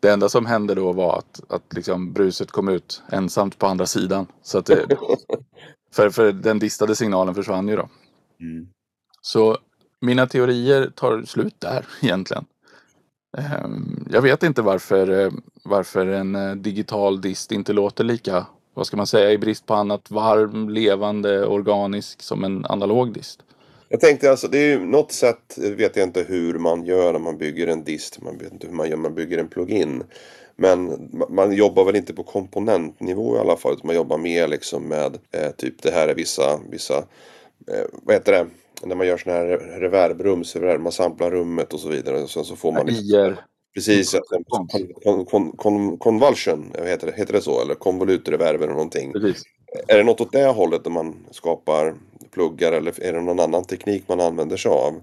det 0.00 0.10
enda 0.10 0.28
som 0.28 0.46
hände 0.46 0.74
då 0.74 0.92
var 0.92 1.18
att, 1.18 1.40
att 1.48 1.72
liksom, 1.74 2.12
bruset 2.12 2.50
kom 2.50 2.68
ut 2.68 3.02
ensamt 3.08 3.58
på 3.58 3.66
andra 3.66 3.86
sidan. 3.86 4.26
Så 4.42 4.58
att 4.58 4.66
det, 4.66 4.86
för, 5.94 6.10
för 6.10 6.32
den 6.32 6.58
distade 6.58 6.96
signalen 6.96 7.34
försvann 7.34 7.68
ju 7.68 7.76
då. 7.76 7.88
Mm. 8.40 8.68
Så 9.20 9.58
mina 10.00 10.26
teorier 10.26 10.90
tar 10.96 11.22
slut 11.22 11.54
där 11.58 11.86
egentligen. 12.00 12.44
Ehm, 13.38 14.06
jag 14.10 14.22
vet 14.22 14.42
inte 14.42 14.62
varför, 14.62 15.20
eh, 15.24 15.32
varför 15.64 16.06
en 16.06 16.34
eh, 16.34 16.54
digital 16.54 17.20
dist 17.20 17.52
inte 17.52 17.72
låter 17.72 18.04
lika, 18.04 18.46
vad 18.80 18.86
ska 18.86 18.96
man 18.96 19.06
säga, 19.06 19.32
i 19.32 19.38
brist 19.38 19.66
på 19.66 19.74
annat 19.74 20.10
varm, 20.10 20.68
levande, 20.68 21.46
organisk 21.46 22.22
som 22.22 22.44
en 22.44 22.66
analog 22.66 23.12
dist. 23.12 23.40
Jag 23.88 24.00
tänkte 24.00 24.30
alltså, 24.30 24.48
det 24.48 24.58
är 24.58 24.68
ju 24.68 24.84
något 24.84 25.12
sätt, 25.12 25.58
vet 25.58 25.96
jag 25.96 26.08
inte 26.08 26.22
hur 26.22 26.58
man 26.58 26.84
gör 26.84 27.12
när 27.12 27.20
man 27.20 27.38
bygger 27.38 27.66
en 27.66 27.84
dist. 27.84 28.22
Man 28.22 28.38
vet 28.38 28.52
inte 28.52 28.66
hur 28.66 28.74
man 28.74 28.88
gör 28.88 28.96
när 28.96 29.02
man 29.02 29.14
bygger 29.14 29.38
en 29.38 29.48
plugin. 29.48 30.02
Men 30.56 31.08
man 31.28 31.52
jobbar 31.52 31.84
väl 31.84 31.96
inte 31.96 32.14
på 32.14 32.22
komponentnivå 32.22 33.36
i 33.36 33.38
alla 33.38 33.56
fall. 33.56 33.72
Utan 33.72 33.86
man 33.86 33.96
jobbar 33.96 34.18
mer 34.18 34.48
liksom 34.48 34.82
med 34.82 35.18
eh, 35.32 35.50
typ 35.50 35.82
det 35.82 35.90
här 35.90 36.08
är 36.08 36.14
vissa, 36.14 36.60
vissa 36.70 36.98
eh, 37.68 37.84
vad 38.02 38.14
heter 38.14 38.32
det? 38.32 38.46
när 38.82 38.96
man 38.96 39.06
gör 39.06 39.16
sådana 39.16 39.40
här 39.40 39.46
reverbrum 39.80 40.44
så 40.44 40.58
man 40.58 40.92
samplar 40.92 41.30
rummet 41.30 41.72
och 41.72 41.80
så 41.80 41.88
vidare. 41.88 42.22
Och 42.22 42.30
sen 42.30 42.44
så 42.44 42.56
får 42.56 42.72
man... 42.72 42.88
IR. 42.88 43.44
Precis, 43.74 44.16
kon, 44.48 45.24
kon, 45.24 45.52
kon, 45.56 45.98
convulsion, 45.98 46.72
heter 46.84 47.06
det, 47.06 47.12
heter 47.16 47.32
det 47.32 47.42
så? 47.42 47.62
Eller 47.62 47.74
konvolutreverb 47.74 48.62
eller 48.62 48.72
någonting. 48.72 49.12
Precis. 49.12 49.42
Är 49.88 49.96
det 49.98 50.04
något 50.04 50.20
åt 50.20 50.32
det 50.32 50.46
hållet 50.46 50.84
när 50.84 50.92
man 50.92 51.16
skapar 51.30 51.94
pluggar 52.30 52.72
eller 52.72 53.02
är 53.02 53.12
det 53.12 53.20
någon 53.20 53.40
annan 53.40 53.64
teknik 53.64 54.04
man 54.08 54.20
använder 54.20 54.56
sig 54.56 54.70
av? 54.70 55.02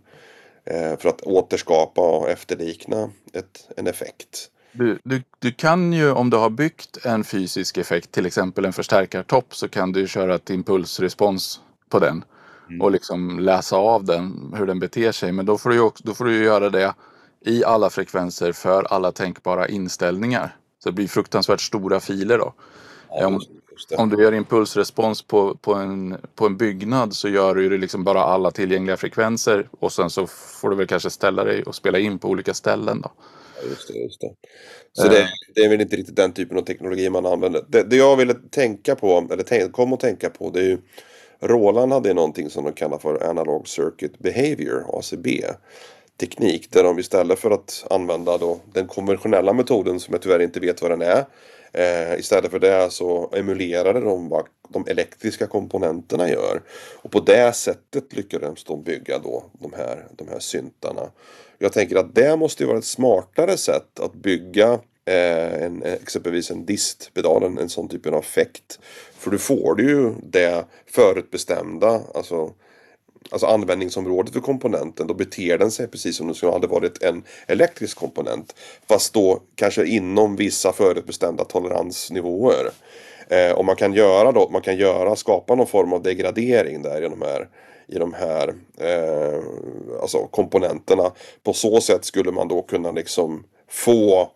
Eh, 0.65 0.97
för 0.97 1.09
att 1.09 1.21
återskapa 1.21 2.01
och 2.01 2.29
efterlikna 2.29 3.09
ett, 3.33 3.69
en 3.77 3.88
effekt. 3.88 4.50
Du, 4.71 5.00
du, 5.03 5.24
du 5.39 5.51
kan 5.51 5.93
ju 5.93 6.12
om 6.12 6.29
du 6.29 6.38
har 6.38 6.50
byggt 6.50 7.05
en 7.05 7.24
fysisk 7.24 7.77
effekt, 7.77 8.12
till 8.12 8.25
exempel 8.25 8.65
en 8.65 8.74
förstärkartopp, 8.74 9.55
så 9.55 9.67
kan 9.67 9.91
du 9.91 10.07
köra 10.07 10.36
ett 10.36 10.50
impulsrespons 10.50 11.62
på 11.89 12.00
den. 12.00 12.24
Mm. 12.69 12.81
Och 12.81 12.91
liksom 12.91 13.39
läsa 13.39 13.75
av 13.75 14.05
den, 14.05 14.53
hur 14.57 14.65
den 14.65 14.79
beter 14.79 15.12
sig. 15.12 15.31
Men 15.31 15.45
då 15.45 15.57
får 15.57 15.69
du, 15.69 15.79
också, 15.79 16.03
då 16.07 16.13
får 16.13 16.25
du 16.25 16.43
göra 16.43 16.69
det 16.69 16.93
i 17.48 17.63
alla 17.63 17.89
frekvenser 17.89 18.51
för 18.51 18.84
alla 18.84 19.12
tänkbara 19.12 19.68
inställningar. 19.68 20.56
Så 20.84 20.89
det 20.89 20.94
blir 20.94 21.08
fruktansvärt 21.08 21.62
stora 21.62 22.00
filer 22.00 22.38
då. 22.38 22.54
Ja, 23.10 23.27
om, 23.27 23.42
om, 23.98 24.10
du 24.10 24.24
gör 24.24 24.34
impulsrespons 24.34 25.22
på, 25.22 25.56
på, 25.56 25.74
en, 25.74 26.18
på 26.36 26.46
en 26.46 26.58
byggnad 26.58 27.13
så 27.13 27.30
gör 27.30 27.56
du 27.56 27.70
det 27.70 27.77
liksom 27.77 28.04
bara 28.04 28.22
alla 28.22 28.51
tillgängliga 28.51 28.98
frekvenser 28.98 29.70
och 29.80 29.92
sen 29.92 30.10
så 30.10 30.27
får 30.27 30.70
du 30.70 30.75
väl 30.75 30.88
kanske 30.88 31.10
ställa 31.10 31.44
dig 31.44 31.63
och 31.63 31.75
spela 31.75 32.00
in 32.00 32.20
på 32.20 32.30
olika 32.30 32.54
ställen 32.54 33.01
då. 33.01 33.12
Ja, 33.62 33.70
just 33.70 33.88
det, 33.88 33.94
just 33.94 34.22
det. 34.22 34.34
Så 34.94 35.08
det, 35.08 35.27
det, 35.56 35.62
är 35.62 35.70
väl 35.70 35.82
inte 35.82 35.96
riktigt 35.96 36.16
den 36.16 36.34
typen 36.34 36.58
av 36.58 36.62
teknologi 36.62 37.10
man 37.10 37.25
använder. 37.25 37.66
Det, 37.68 37.84
det 37.84 37.96
jag 37.96 38.16
ville 38.16 38.34
tänka 38.34 38.96
på, 38.96 39.27
eller 39.32 39.44
tänk, 39.44 39.72
kom 39.72 39.94
att 39.94 40.00
tänka 40.00 40.30
på, 40.30 40.50
det 40.50 40.60
är 40.60 40.66
ju 40.66 40.77
Roland 41.42 41.94
hade 41.94 42.13
någonting 42.13 42.50
som 42.50 42.63
de 42.63 42.74
kallar 42.74 42.98
för 42.98 43.30
Analog 43.30 43.68
Circuit 43.68 44.20
Behavior, 44.20 44.86
ACB 45.00 45.44
teknik 46.17 46.71
där 46.71 46.83
de 46.83 47.00
istället 47.00 47.39
för 47.39 47.51
att 47.51 47.86
använda 47.89 48.38
då 48.38 48.59
den 48.74 48.88
konventionella 48.88 49.53
metoden 49.53 50.00
som 50.00 50.13
jag 50.13 50.21
tyvärr 50.21 50.41
inte 50.41 50.59
vet 50.59 50.81
vad 50.81 50.91
den 50.91 51.01
är 51.01 51.25
eh, 51.74 52.19
istället 52.19 52.51
för 52.51 52.59
det 52.59 52.91
så 52.91 53.31
emulerade 53.36 54.00
de 54.00 54.29
vad 54.29 54.45
de 54.69 54.86
elektriska 54.88 55.47
komponenterna 55.47 56.29
gör. 56.29 56.62
Och 57.01 57.12
på 57.12 57.19
det 57.19 57.55
sättet 57.55 58.13
lyckades 58.13 58.63
de 58.63 58.83
bygga 58.83 59.19
då 59.19 59.43
de 59.59 59.74
här, 59.74 60.05
de 60.12 60.27
här 60.27 60.39
syntarna. 60.39 61.12
Jag 61.57 61.74
tänker 61.74 61.95
att 61.95 62.15
det 62.15 62.38
måste 62.38 62.63
ju 62.63 62.67
vara 62.67 62.77
ett 62.77 62.86
smartare 62.86 63.57
sätt 63.57 64.00
att 64.00 64.13
bygga 64.13 64.74
eh, 65.05 65.63
en, 65.63 65.83
eh, 65.83 65.93
exempelvis 65.93 66.51
en 66.51 66.65
distpedal, 66.65 67.43
en, 67.43 67.57
en 67.57 67.69
sån 67.69 67.88
typ 67.88 68.07
av 68.07 68.15
effekt. 68.15 68.79
För 69.17 69.31
du 69.31 69.38
får 69.38 69.75
du 69.75 69.89
ju 69.89 70.13
det 70.24 70.65
förutbestämda, 70.86 72.01
alltså 72.13 72.53
alltså 73.31 73.48
användningsområdet 73.48 74.34
för 74.34 74.39
komponenten, 74.39 75.07
då 75.07 75.13
beter 75.13 75.57
den 75.57 75.72
sig 75.72 75.88
precis 75.88 76.17
som 76.17 76.27
om 76.27 76.36
det 76.41 76.51
hade 76.51 76.67
varit 76.67 77.03
en 77.03 77.24
elektrisk 77.48 77.98
komponent. 77.98 78.55
Fast 78.89 79.13
då 79.13 79.41
kanske 79.55 79.86
inom 79.86 80.36
vissa 80.36 80.74
förutbestämda 80.74 81.43
toleransnivåer. 81.43 82.72
Eh, 83.29 83.51
och 83.51 83.65
man 83.65 83.75
kan 83.75 83.93
göra 83.93 84.31
då, 84.31 84.50
man 84.50 84.62
kan 84.62 84.77
göra, 84.77 85.15
skapa 85.15 85.55
någon 85.55 85.67
form 85.67 85.93
av 85.93 86.03
degradering 86.03 86.81
där 86.81 87.01
i 87.01 87.10
de 87.10 87.22
här 87.22 87.48
i 87.88 87.98
de 87.98 88.13
här 88.13 88.53
eh, 88.77 89.43
alltså 90.01 90.27
komponenterna. 90.27 91.12
På 91.43 91.53
så 91.53 91.81
sätt 91.81 92.05
skulle 92.05 92.31
man 92.31 92.48
då 92.48 92.62
kunna 92.62 92.91
liksom 92.91 93.43
få 93.69 94.31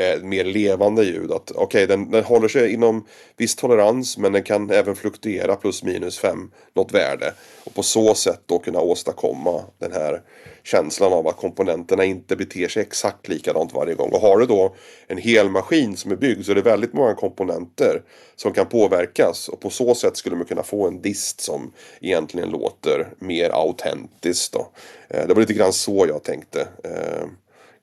eh, 0.00 0.22
mer 0.22 0.44
levande 0.44 1.04
ljud. 1.04 1.32
att 1.32 1.50
Okej, 1.50 1.64
okay, 1.64 1.86
den, 1.86 2.10
den 2.10 2.24
håller 2.24 2.48
sig 2.48 2.72
inom 2.72 3.06
viss 3.36 3.56
tolerans 3.56 4.18
men 4.18 4.32
den 4.32 4.42
kan 4.42 4.70
även 4.70 4.96
fluktuera 4.96 5.56
plus 5.56 5.82
minus 5.82 6.18
fem 6.18 6.50
något 6.74 6.92
värde. 6.92 7.34
Och 7.64 7.74
på 7.74 7.82
så 7.82 8.14
sätt 8.14 8.40
då 8.46 8.58
kunna 8.58 8.80
åstadkomma 8.80 9.62
den 9.78 9.92
här 9.92 10.22
känslan 10.62 11.12
av 11.12 11.28
att 11.28 11.36
komponenterna 11.36 12.04
inte 12.04 12.36
beter 12.36 12.68
sig 12.68 12.82
exakt 12.82 13.28
likadant 13.28 13.72
varje 13.74 13.94
gång. 13.94 14.10
Och 14.12 14.20
har 14.20 14.38
du 14.38 14.46
då 14.46 14.74
en 15.06 15.18
hel 15.18 15.50
maskin 15.50 15.96
som 15.96 16.12
är 16.12 16.16
byggd 16.16 16.44
så 16.44 16.50
är 16.50 16.54
det 16.54 16.62
väldigt 16.62 16.92
många 16.92 17.14
komponenter 17.14 18.02
som 18.36 18.52
kan 18.52 18.66
påverkas. 18.66 19.48
Och 19.48 19.60
på 19.60 19.70
så 19.70 19.94
sätt 19.94 20.16
skulle 20.16 20.36
man 20.36 20.46
kunna 20.46 20.62
få 20.62 20.88
en 20.88 21.02
dist 21.02 21.40
som 21.40 21.72
egentligen 22.00 22.50
låter 22.50 23.08
mer 23.18 23.50
autentiskt. 23.50 24.52
Då. 24.52 24.68
Eh, 25.08 25.26
det 25.26 25.34
var 25.34 25.40
lite 25.40 25.52
grann 25.52 25.72
så 25.72 26.06
jag 26.08 26.22
tänkte 26.22 26.60
eh, 26.84 27.26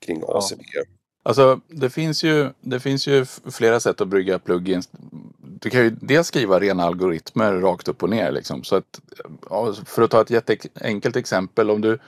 kring 0.00 0.22
ACB. 0.28 0.62
Ja. 0.74 0.97
Alltså 1.28 1.60
det 1.68 1.90
finns, 1.90 2.24
ju, 2.24 2.50
det 2.60 2.80
finns 2.80 3.06
ju 3.06 3.24
flera 3.50 3.80
sätt 3.80 4.00
att 4.00 4.08
brygga 4.08 4.38
plugins. 4.38 4.88
Du 5.38 5.70
kan 5.70 5.80
ju 5.80 5.90
dels 5.90 6.26
skriva 6.26 6.60
rena 6.60 6.84
algoritmer 6.84 7.52
rakt 7.52 7.88
upp 7.88 8.02
och 8.02 8.10
ner. 8.10 8.32
Liksom. 8.32 8.64
Så 8.64 8.76
att, 8.76 9.00
för 9.86 10.02
att 10.02 10.10
ta 10.10 10.20
ett 10.20 10.30
jätteenkelt 10.30 11.16
exempel. 11.16 11.70
Om 11.70 11.80
du, 11.80 11.98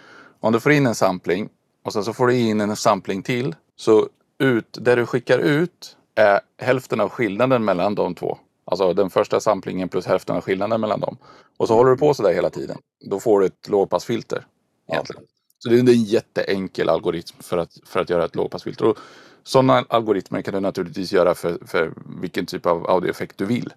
om 0.41 0.53
du 0.53 0.61
får 0.61 0.73
in 0.73 0.87
en 0.87 0.95
sampling 0.95 1.49
och 1.85 1.93
sen 1.93 2.05
så 2.05 2.13
får 2.13 2.27
du 2.27 2.37
in 2.37 2.61
en 2.61 2.77
sampling 2.77 3.23
till. 3.23 3.55
Så 3.77 4.09
ut, 4.39 4.79
det 4.81 4.95
du 4.95 5.07
skickar 5.07 5.39
ut 5.39 5.97
är 6.15 6.41
hälften 6.59 7.01
av 7.01 7.09
skillnaden 7.09 7.65
mellan 7.65 7.95
de 7.95 8.15
två. 8.15 8.39
Alltså 8.65 8.93
den 8.93 9.11
första 9.11 9.41
samplingen 9.41 9.89
plus 9.89 10.07
hälften 10.07 10.37
av 10.37 10.43
skillnaden 10.43 10.81
mellan 10.81 11.01
dem. 11.01 11.17
Och 11.57 11.69
så 11.69 11.75
håller 11.75 11.91
du 11.91 11.97
på 11.97 12.15
sådär 12.15 12.33
hela 12.33 12.51
tiden. 12.51 12.79
Då 13.05 13.21
får 13.21 13.41
du 13.41 13.47
ett 13.47 13.69
lågpassfilter. 13.69 14.47
Egentligen. 14.89 15.25
Så 15.63 15.69
det 15.69 15.77
är 15.77 15.81
en 15.81 16.05
jätteenkel 16.05 16.89
algoritm 16.89 17.37
för 17.41 17.59
att, 17.59 17.79
för 17.85 18.01
att 18.01 18.11
göra 18.11 18.25
ett 18.25 18.35
lågpassfilter. 18.35 18.85
Och 18.85 18.99
sådana 19.43 19.85
algoritmer 19.89 20.43
kan 20.43 20.55
du 20.55 20.61
naturligtvis 20.61 21.13
göra 21.13 21.35
för, 21.35 21.59
för 21.67 21.93
vilken 22.21 22.47
typ 22.47 22.67
av 22.67 22.91
audioeffekt 22.91 23.39
du 23.39 23.45
vill. 23.45 23.73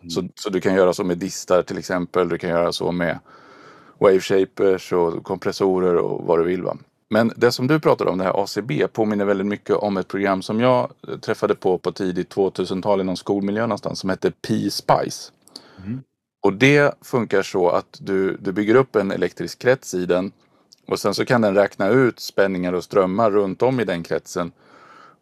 Mm. 0.00 0.10
Så, 0.10 0.28
så 0.34 0.50
du 0.50 0.60
kan 0.60 0.74
göra 0.74 0.92
så 0.92 1.04
med 1.04 1.18
distar 1.18 1.62
till 1.62 1.78
exempel. 1.78 2.28
Du 2.28 2.38
kan 2.38 2.50
göra 2.50 2.72
så 2.72 2.92
med 2.92 3.18
wave 3.98 4.20
shapers 4.20 4.92
och 4.92 5.24
kompressorer 5.24 5.94
och 5.94 6.26
vad 6.26 6.38
du 6.38 6.44
vill. 6.44 6.62
Va? 6.62 6.76
Men 7.10 7.32
det 7.36 7.52
som 7.52 7.66
du 7.66 7.80
pratade 7.80 8.10
om, 8.10 8.18
det 8.18 8.24
här 8.24 8.42
ACB, 8.44 8.88
påminner 8.88 9.24
väldigt 9.24 9.46
mycket 9.46 9.76
om 9.76 9.96
ett 9.96 10.08
program 10.08 10.42
som 10.42 10.60
jag 10.60 10.92
träffade 11.20 11.54
på 11.54 11.78
på 11.78 11.92
tidigt 11.92 12.34
2000-tal 12.34 13.00
i 13.00 13.04
någon 13.04 13.16
skolmiljö 13.16 13.62
någonstans 13.62 13.98
som 13.98 14.10
hette 14.10 14.30
P-Spice. 14.30 15.32
Mm. 15.84 16.02
Och 16.42 16.52
det 16.52 16.94
funkar 17.00 17.42
så 17.42 17.68
att 17.68 17.98
du, 18.00 18.36
du 18.36 18.52
bygger 18.52 18.74
upp 18.74 18.96
en 18.96 19.10
elektrisk 19.10 19.58
krets 19.58 19.94
i 19.94 20.06
den 20.06 20.32
och 20.88 20.98
sen 20.98 21.14
så 21.14 21.24
kan 21.24 21.40
den 21.40 21.54
räkna 21.54 21.88
ut 21.88 22.20
spänningar 22.20 22.72
och 22.72 22.84
strömmar 22.84 23.30
runt 23.30 23.62
om 23.62 23.80
i 23.80 23.84
den 23.84 24.02
kretsen. 24.02 24.52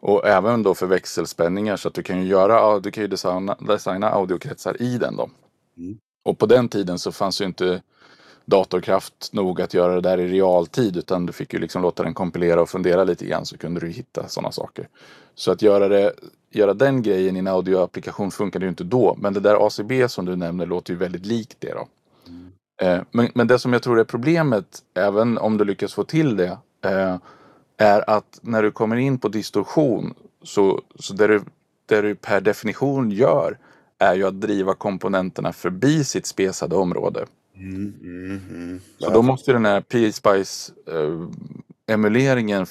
Och 0.01 0.27
även 0.27 0.63
då 0.63 0.75
för 0.75 0.87
växelspänningar 0.87 1.77
så 1.77 1.89
att 1.89 1.95
du 1.95 2.03
kan 2.03 2.23
ju, 2.23 2.29
göra, 2.29 2.81
du 2.81 2.91
kan 2.91 3.03
ju 3.03 3.09
designa, 3.09 3.57
designa 3.61 4.11
audiokretsar 4.11 4.83
i 4.83 4.99
den 4.99 5.17
då. 5.17 5.31
Mm. 5.77 5.99
Och 6.25 6.39
på 6.39 6.47
den 6.47 6.69
tiden 6.69 6.99
så 6.99 7.13
fanns 7.13 7.41
ju 7.41 7.45
inte 7.45 7.83
datorkraft 8.45 9.33
nog 9.33 9.61
att 9.61 9.75
göra 9.75 9.95
det 9.95 10.01
där 10.01 10.19
i 10.19 10.29
realtid 10.29 10.97
utan 10.97 11.27
du 11.27 11.33
fick 11.33 11.53
ju 11.53 11.59
liksom 11.59 11.83
låta 11.83 12.03
den 12.03 12.15
kompilera 12.15 12.63
och 12.63 12.69
fundera 12.69 13.05
lite 13.05 13.27
grann 13.27 13.47
så 13.47 13.59
kunde 13.59 13.81
du 13.81 13.89
hitta 13.89 14.29
sådana 14.29 14.53
saker. 14.53 14.89
Så 15.35 15.53
att 15.53 15.63
göra, 15.63 15.89
det, 15.89 16.13
göra 16.51 16.75
den 16.75 17.03
grejen 17.03 17.37
i 17.37 17.39
en 17.39 17.47
audioapplikation 17.47 18.31
funkade 18.31 18.65
ju 18.65 18.69
inte 18.69 18.85
då. 18.85 19.17
Men 19.21 19.35
det 19.35 19.41
där 19.41 19.67
ACB 19.67 20.09
som 20.09 20.25
du 20.25 20.37
nämner 20.37 20.67
låter 20.67 20.93
ju 20.93 20.99
väldigt 20.99 21.27
likt 21.27 21.57
det 21.59 21.73
då. 21.73 21.89
Eh, 22.83 23.01
men, 23.11 23.29
men 23.35 23.47
det 23.47 23.59
som 23.59 23.73
jag 23.73 23.83
tror 23.83 24.01
är 24.01 24.05
problemet, 24.05 24.83
även 24.95 25.39
om 25.39 25.59
du 25.59 25.65
lyckas 25.65 25.95
få 25.95 26.05
till 26.05 26.37
det, 26.37 26.59
eh, 26.85 27.17
är 27.77 28.11
att 28.11 28.39
när 28.43 28.63
du 28.63 28.71
kommer 28.71 28.97
in 28.97 29.19
på 29.19 29.29
distorsion 29.29 30.15
så, 30.43 30.83
så 30.99 31.15
det, 31.15 31.27
du, 31.27 31.43
det 31.87 32.01
du 32.01 32.15
per 32.15 32.41
definition 32.41 33.11
gör 33.11 33.59
är 33.99 34.15
ju 34.15 34.27
att 34.27 34.41
driva 34.41 34.75
komponenterna 34.75 35.53
förbi 35.53 36.05
sitt 36.05 36.27
spesade 36.27 36.77
område. 36.77 37.27
Mm, 37.57 37.95
mm, 38.03 38.41
mm. 38.51 38.81
Så 38.99 39.11
då 39.11 39.23
måste 39.23 39.53
den 39.53 39.65
här 39.65 39.81
P-Spice 39.81 40.73
eh, 40.87 41.29
emuleringen 41.95 42.67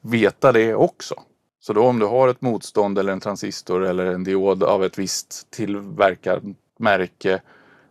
veta 0.00 0.52
det 0.52 0.74
också. 0.74 1.14
Så 1.60 1.72
då 1.72 1.82
om 1.82 1.98
du 1.98 2.06
har 2.06 2.28
ett 2.28 2.40
motstånd 2.40 2.98
eller 2.98 3.12
en 3.12 3.20
transistor 3.20 3.84
eller 3.84 4.06
en 4.06 4.24
diod 4.24 4.62
av 4.62 4.84
ett 4.84 4.98
visst 4.98 5.50
tillverkarmärke 5.50 7.40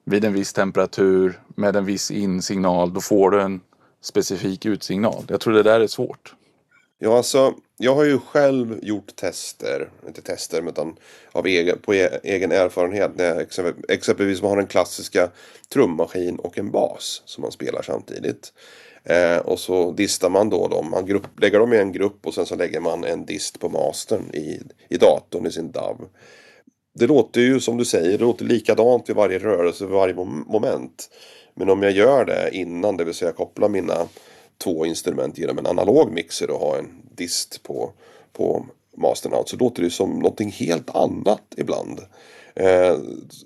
vid 0.10 0.26
en 0.26 0.34
viss 0.34 0.54
temperatur 0.54 1.40
med 1.56 1.76
en 1.76 1.86
viss 1.86 2.12
insignal, 2.12 2.94
då 2.94 3.02
får 3.02 3.32
du 3.32 3.42
en 3.42 3.62
specifik 4.02 4.66
utsignal. 4.66 5.26
Jag 5.28 5.42
tror 5.42 5.54
det 5.54 5.64
där 5.64 5.80
är 5.80 5.88
svårt. 5.88 6.36
Ja, 7.00 7.18
alltså 7.18 7.54
jag 7.78 7.96
har 7.96 8.04
ju 8.04 8.20
själv 8.20 8.80
gjort 8.82 9.16
tester, 9.16 9.90
inte 10.08 10.22
tester, 10.22 10.70
utan 10.70 10.96
av 11.32 11.48
egen, 11.48 11.80
på 11.80 11.94
e-, 11.94 12.20
egen 12.24 12.52
erfarenhet. 12.52 13.12
När 13.16 13.26
jag 13.26 13.76
exempelvis 13.90 14.42
man 14.42 14.50
har 14.50 14.58
den 14.58 14.68
klassiska 14.68 15.30
trummaskin 15.74 16.40
och 16.40 16.58
en 16.58 16.72
bas 16.72 17.22
som 17.26 17.42
man 17.42 17.52
spelar 17.52 17.82
samtidigt. 17.82 18.54
Eh, 19.04 19.38
och 19.38 19.60
så 19.60 19.92
distar 19.92 20.30
man 20.30 20.50
då 20.50 20.68
dem. 20.68 20.90
Man 20.90 21.06
grupp, 21.06 21.28
lägger 21.42 21.60
dem 21.60 21.74
i 21.74 21.78
en 21.78 21.92
grupp 21.92 22.28
och 22.28 22.34
sen 22.34 22.46
så 22.46 22.56
lägger 22.56 22.80
man 22.80 23.04
en 23.04 23.26
dist 23.26 23.60
på 23.60 23.70
mastern 23.70 24.30
i, 24.34 24.62
i 24.90 24.98
datorn 24.98 25.48
i 25.48 25.52
sin 25.52 25.72
DAV. 25.72 26.08
Det 26.98 27.08
låter 27.08 27.42
ju 27.42 27.60
som 27.60 27.78
du 27.78 27.86
säger, 27.86 28.18
det 28.18 28.24
låter 28.24 28.46
likadant 28.46 29.10
vid 29.10 29.16
varje 29.16 29.40
rörelse, 29.40 29.86
vid 29.86 29.94
varje 29.94 30.14
moment. 30.48 31.10
Men 31.56 31.70
om 31.70 31.84
jag 31.84 31.92
gör 31.92 32.26
det 32.26 32.50
innan, 32.54 32.98
det 32.98 33.04
vill 33.04 33.14
säga 33.14 33.32
koppla 33.32 33.68
mina 33.68 34.08
två 34.64 34.86
instrument 34.86 35.38
genom 35.38 35.58
en 35.58 35.68
analog 35.68 36.12
mixer 36.12 36.50
och 36.50 36.60
ha 36.60 36.78
en 36.78 36.88
dist 37.16 37.64
på, 37.64 37.92
på 38.34 38.66
Masternout 38.98 39.50
så 39.50 39.58
låter 39.58 39.84
det 39.84 39.90
som 39.90 40.10
någonting 40.10 40.52
helt 40.52 40.96
annat 40.96 41.44
ibland. 41.58 42.00
Eh, 42.60 42.98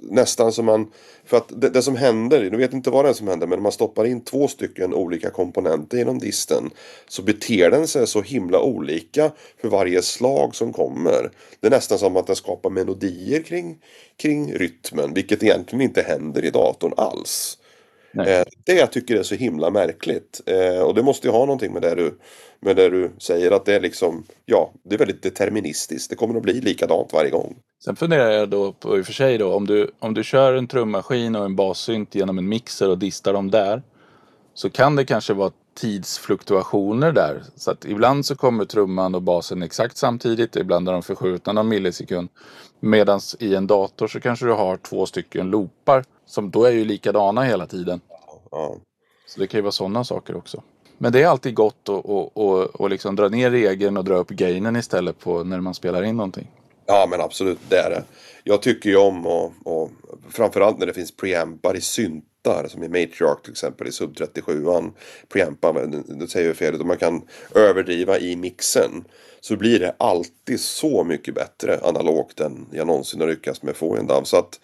nästan 0.01 0.51
som 0.51 0.65
man, 0.65 0.91
för 1.25 1.37
att 1.37 1.61
det, 1.61 1.69
det, 1.69 1.81
som 1.81 1.95
händer, 1.95 2.49
du 2.49 2.57
vet 2.57 2.73
inte 2.73 2.89
vad 2.89 3.05
det 3.05 3.09
är 3.09 3.13
som 3.13 3.27
händer, 3.27 3.47
men 3.47 3.59
om 3.59 3.63
man 3.63 3.71
stoppar 3.71 4.05
in 4.05 4.21
två 4.21 4.47
stycken 4.47 4.93
olika 4.93 5.29
komponenter 5.29 5.97
genom 5.97 6.19
disten 6.19 6.69
så 7.07 7.21
beter 7.21 7.71
den 7.71 7.87
sig 7.87 8.07
så 8.07 8.21
himla 8.21 8.61
olika 8.61 9.31
för 9.61 9.67
varje 9.67 10.01
slag 10.01 10.55
som 10.55 10.73
kommer. 10.73 11.31
Det 11.59 11.67
är 11.67 11.71
nästan 11.71 11.99
som 11.99 12.17
att 12.17 12.27
den 12.27 12.35
skapar 12.35 12.69
melodier 12.69 13.41
kring, 13.41 13.77
kring 14.17 14.53
rytmen, 14.53 15.13
vilket 15.13 15.43
egentligen 15.43 15.81
inte 15.81 16.01
händer 16.01 16.45
i 16.45 16.49
datorn 16.49 16.93
alls. 16.97 17.57
Eh, 18.13 18.43
det 18.65 18.73
jag 18.73 18.91
tycker 18.91 19.15
är 19.15 19.23
så 19.23 19.35
himla 19.35 19.69
märkligt. 19.69 20.41
Eh, 20.45 20.81
och 20.81 20.95
det 20.95 21.03
måste 21.03 21.27
ju 21.27 21.31
ha 21.31 21.39
någonting 21.39 21.73
med 21.73 21.81
det 21.81 21.95
du, 21.95 22.17
med 22.59 22.75
det 22.75 22.89
du 22.89 23.11
säger. 23.17 23.51
Att 23.51 23.65
det 23.65 23.75
är 23.75 23.79
liksom, 23.79 24.23
ja, 24.45 24.71
det 24.83 24.95
är 24.95 24.99
väldigt 24.99 25.23
deterministiskt. 25.23 26.09
Det 26.09 26.15
kommer 26.15 26.35
att 26.35 26.43
bli 26.43 26.61
likadant 26.61 27.13
varje 27.13 27.29
gång. 27.29 27.55
Sen 27.85 27.95
funderar 27.95 28.31
jag 28.31 28.49
då 28.49 28.73
på 28.73 28.97
i 28.97 29.01
och 29.01 29.05
för 29.05 29.13
sig 29.13 29.37
då 29.37 29.53
om 29.53 29.67
du, 29.67 29.91
om 29.99 30.13
du 30.13 30.23
kör 30.23 30.53
en 30.53 30.67
trummaskin 30.67 31.35
och 31.35 31.45
en 31.45 31.55
bassynt 31.55 32.15
genom 32.15 32.37
en 32.37 32.49
mixer 32.49 32.89
och 32.89 32.97
distar 32.97 33.33
dem 33.33 33.51
där. 33.51 33.83
Så 34.53 34.69
kan 34.69 34.95
det 34.95 35.05
kanske 35.05 35.33
vara 35.33 35.51
tidsfluktuationer 35.73 37.11
där. 37.11 37.43
Så 37.55 37.71
att 37.71 37.85
ibland 37.85 38.25
så 38.25 38.35
kommer 38.35 38.65
trumman 38.65 39.15
och 39.15 39.21
basen 39.21 39.63
exakt 39.63 39.97
samtidigt. 39.97 40.55
Ibland 40.55 40.89
är 40.89 40.93
de 40.93 41.03
förskjutna 41.03 41.53
någon 41.53 41.67
millisekund. 41.67 42.29
Medan 42.83 43.19
i 43.39 43.55
en 43.55 43.67
dator 43.67 44.07
så 44.07 44.19
kanske 44.19 44.45
du 44.45 44.53
har 44.53 44.77
två 44.77 45.05
stycken 45.05 45.49
loopar. 45.49 46.03
Som 46.25 46.51
då 46.51 46.65
är 46.65 46.71
ju 46.71 46.85
likadana 46.85 47.43
hela 47.43 47.67
tiden. 47.67 48.01
Ja. 48.51 48.75
Så 49.27 49.39
det 49.39 49.47
kan 49.47 49.57
ju 49.57 49.61
vara 49.61 49.71
sådana 49.71 50.03
saker 50.03 50.35
också. 50.35 50.63
Men 50.97 51.11
det 51.11 51.23
är 51.23 51.27
alltid 51.27 51.55
gott 51.55 51.75
att 51.83 51.89
och, 51.89 52.37
och, 52.37 52.81
och 52.81 52.89
liksom 52.89 53.15
dra 53.15 53.29
ner 53.29 53.51
regeln 53.51 53.97
och 53.97 54.03
dra 54.03 54.15
upp 54.15 54.29
gainen 54.29 54.75
istället 54.75 55.19
på 55.19 55.43
när 55.43 55.59
man 55.59 55.73
spelar 55.73 56.03
in 56.03 56.17
någonting. 56.17 56.47
Ja 56.85 57.07
men 57.09 57.21
absolut, 57.21 57.59
det 57.69 57.77
är 57.77 57.89
det. 57.89 58.03
Jag 58.43 58.61
tycker 58.61 58.89
ju 58.89 58.97
om 58.97 59.27
och, 59.27 59.53
och 59.63 59.89
framförallt 60.29 60.79
när 60.79 60.85
det 60.85 60.93
finns 60.93 61.15
preampar 61.15 61.77
i 61.77 61.81
syntar 62.43 62.67
som 62.67 62.83
i 62.83 62.87
Matriarch 62.87 63.43
till 63.43 63.51
exempel 63.51 63.87
i 63.87 63.91
Sub 63.91 64.13
37an. 64.13 64.91
Preampan, 65.29 66.03
nu 66.07 66.27
säger 66.27 66.47
jag 66.47 66.57
fel, 66.57 66.85
man 66.85 66.97
kan 66.97 67.21
överdriva 67.55 68.19
i 68.19 68.35
mixen. 68.35 69.03
Så 69.41 69.55
blir 69.55 69.79
det 69.79 69.95
alltid 69.97 70.59
så 70.59 71.03
mycket 71.03 71.35
bättre 71.35 71.79
analogt 71.83 72.39
än 72.39 72.65
jag 72.71 72.87
någonsin 72.87 73.21
har 73.21 73.27
lyckats 73.27 73.63
med 73.63 73.75
få 73.75 73.95
en 73.95 74.07
DAV. 74.07 74.23
Så 74.23 74.37
att 74.37 74.59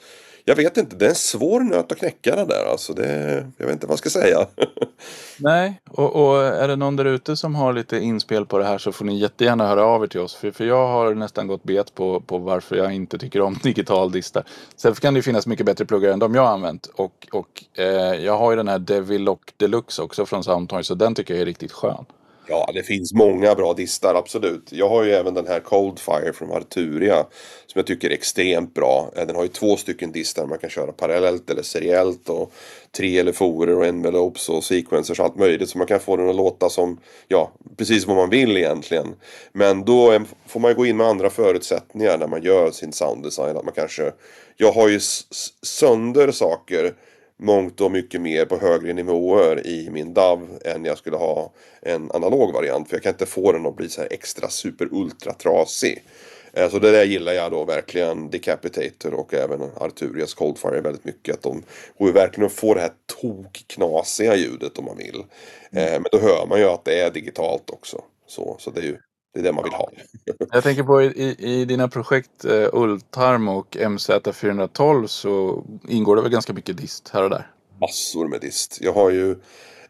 jag 0.50 0.56
vet 0.56 0.78
inte, 0.78 0.96
det 0.96 1.06
är 1.06 1.10
en 1.10 1.16
svår 1.16 1.60
nöt 1.60 1.92
att 1.92 1.98
knäcka 1.98 2.36
det 2.36 2.46
där 2.46 2.66
alltså. 2.72 2.94
Det, 2.94 3.48
jag 3.58 3.66
vet 3.66 3.74
inte 3.74 3.88
vad 3.88 3.92
jag 3.92 4.00
ska 4.00 4.10
säga. 4.10 4.48
Nej, 5.38 5.82
och, 5.90 6.16
och, 6.16 6.44
är 6.44 6.68
det 6.68 6.76
någon 6.76 6.96
där 6.96 7.06
ute 7.06 7.38
som 7.38 7.56
har 7.56 7.74
lite 7.74 7.98
inspel 7.98 8.46
på 8.46 8.58
det 8.58 8.66
här 8.66 8.78
så 8.78 8.92
får 8.92 9.06
ni 9.06 9.18
jättegärna 9.18 9.68
höra 9.68 9.86
av 9.86 10.04
er 10.04 10.08
till 10.08 10.20
oss. 10.20 10.36
För, 10.36 10.52
för 10.52 10.66
jag 10.66 10.88
har 10.88 11.14
nästan 11.14 11.48
gått 11.48 11.64
bet 11.64 11.96
på, 11.96 12.22
på 12.22 12.38
varför 12.38 12.76
jag 12.76 12.94
inte 12.94 13.18
tycker 13.18 13.42
om 13.42 13.60
digital 13.64 14.12
distar. 14.12 14.44
Sen 14.76 14.94
kan 14.94 15.14
det 15.14 15.22
finnas 15.22 15.48
mycket 15.48 15.66
bättre 15.66 15.86
pluggar 15.86 16.12
än 16.12 16.20
de 16.20 16.36
jag 16.36 16.42
har 16.42 16.54
använt. 16.54 16.86
Och, 16.86 17.28
och 17.32 17.64
eh, 17.74 17.86
jag 18.26 18.38
har 18.38 18.52
ju 18.52 18.58
den 18.58 18.68
här 18.68 18.80
Devilock 18.80 19.54
Deluxe 19.58 20.02
också 20.02 20.26
från 20.26 20.44
SoundToy 20.44 20.84
så 20.84 20.96
den 20.96 21.16
tycker 21.16 21.34
jag 21.34 21.42
är 21.42 21.46
riktigt 21.46 21.72
skön. 21.72 22.06
Ja, 22.50 22.72
det 22.74 22.84
finns 22.84 23.14
många 23.14 23.56
bra 23.56 23.74
distar, 23.74 24.16
absolut. 24.16 24.70
Jag 24.72 24.90
har 24.90 25.04
ju 25.04 25.12
även 25.12 25.34
den 25.34 25.48
här 25.48 25.60
Coldfire 25.60 26.34
från 26.34 26.52
Arturia. 26.52 27.26
Som 27.68 27.80
jag 27.80 27.88
tycker 27.88 28.10
är 28.10 28.14
extremt 28.14 28.74
bra. 28.74 29.12
Eh, 29.16 29.28
den 29.28 29.36
har 29.36 29.44
ju 29.44 29.50
två 29.50 29.78
stycken 29.78 30.12
distar 30.12 30.46
man 30.46 30.58
kan 30.58 30.70
köra 30.70 30.92
parallellt 30.92 31.50
eller 31.50 31.62
seriellt. 31.62 32.30
Och 32.30 32.54
tre 32.98 33.20
eller 33.20 33.32
forer 33.32 33.78
och 33.78 33.86
envelopes 33.86 34.50
och 34.50 34.64
sequencers 34.64 35.20
och 35.20 35.26
allt 35.26 35.36
möjligt. 35.36 35.70
Så 35.70 35.78
man 35.78 35.88
kan 35.88 36.00
få 36.00 36.18
den 36.18 36.30
att 36.30 36.36
låta 36.36 36.70
som, 36.70 37.00
ja, 37.28 37.52
precis 37.78 38.08
vad 38.08 38.18
man 38.18 38.30
vill 38.30 38.58
egentligen. 38.58 39.16
Men 39.52 39.86
då 39.86 40.20
får 40.48 40.60
man 40.60 40.72
ju 40.72 40.76
gå 40.76 40.86
in 40.86 40.98
med 40.98 41.08
andra 41.08 41.30
förutsättningar 41.30 42.18
när 42.18 42.28
man 42.28 42.44
gör 42.44 42.72
sin 42.72 42.94
sounddesign. 42.94 43.58
Att 43.58 43.66
man 43.66 43.74
kanske, 43.74 44.12
jag 44.58 44.72
har 44.72 44.88
ju 44.88 45.00
sönder 45.64 46.32
saker 46.32 46.94
mångt 47.38 47.82
och 47.82 47.92
mycket 47.92 48.22
mer 48.22 48.46
på 48.46 48.58
högre 48.58 48.94
nivåer 48.94 49.68
i 49.68 49.90
min 49.90 50.14
DAV 50.14 50.60
än 50.66 50.86
jag 50.86 50.98
skulle 50.98 51.18
ha 51.18 51.52
en 51.82 52.12
analog 52.12 52.54
variant. 52.54 52.90
För 52.90 52.96
jag 52.96 53.04
kan 53.04 53.12
inte 53.12 53.26
få 53.26 53.52
den 53.52 53.66
att 53.66 53.76
bli 53.76 53.90
så 53.90 54.02
här 54.02 54.08
extra 54.12 54.50
super 54.50 54.88
ultra 54.92 55.34
trasig. 55.34 56.04
Eh, 56.54 56.70
så 56.70 56.80
det 56.80 56.92
där 56.92 57.04
gillar 57.04 57.34
jag 57.34 57.52
då 57.52 57.66
verkligen 57.66 58.30
Decapitator 58.30 59.14
och 59.14 59.34
även 59.34 59.62
Arturias 59.76 60.34
Coldfire 60.34 60.82
väldigt 60.82 61.06
mycket. 61.06 61.36
Att 61.36 61.44
de 61.44 61.64
går 61.98 62.08
ju 62.08 62.14
verkligen 62.14 62.46
att 62.46 62.54
få 62.54 62.74
det 62.74 62.82
här 62.82 62.92
tokknasiga 63.22 64.36
ljudet 64.36 64.78
om 64.78 64.86
man 64.86 64.98
vill. 64.98 65.24
Mm. 65.72 66.02
Men 66.02 66.06
då 66.12 66.20
hör 66.20 66.46
man 66.46 66.60
ju 66.60 66.66
att 66.66 66.86
det 66.86 67.02
är 67.02 67.12
digitalt 67.12 67.70
också. 67.70 68.04
Så, 68.28 68.56
så 68.60 68.72
det 68.72 68.80
är 68.80 68.86
ju 68.86 68.98
det 69.34 69.40
är 69.40 69.44
det 69.44 69.54
man 69.54 69.64
vill 69.64 69.74
ha. 69.74 69.92
Jag 70.52 70.64
tänker 70.64 70.84
på 70.84 71.02
i, 71.02 71.36
i 71.40 71.66
dina 71.66 71.88
projekt 71.88 72.46
uh, 72.46 72.68
Ultarm 72.74 73.48
och 73.48 73.76
MZ412 73.76 75.08
så 75.08 75.64
ingår 75.88 76.16
det 76.16 76.22
väl 76.22 76.32
ganska 76.32 76.54
mycket 76.54 76.78
dist 76.78 77.10
här 77.14 77.24
och 77.24 77.30
där? 77.30 77.52
Massor 77.82 78.28
med 78.28 78.42
dist. 78.42 78.78
Jag 78.82 78.94
har 78.94 79.10
ju 79.10 79.32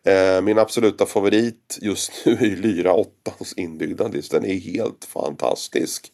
eh, 0.03 0.41
min 0.41 0.59
absoluta 0.59 1.05
favorit 1.05 1.77
just 1.81 2.11
nu 2.25 2.31
är 2.31 2.55
Lyra 2.55 2.93
8 2.93 3.09
inbyggda 3.55 4.07
dist. 4.07 4.31
Den 4.31 4.45
är 4.45 4.59
helt 4.59 5.05
fantastisk. 5.05 6.11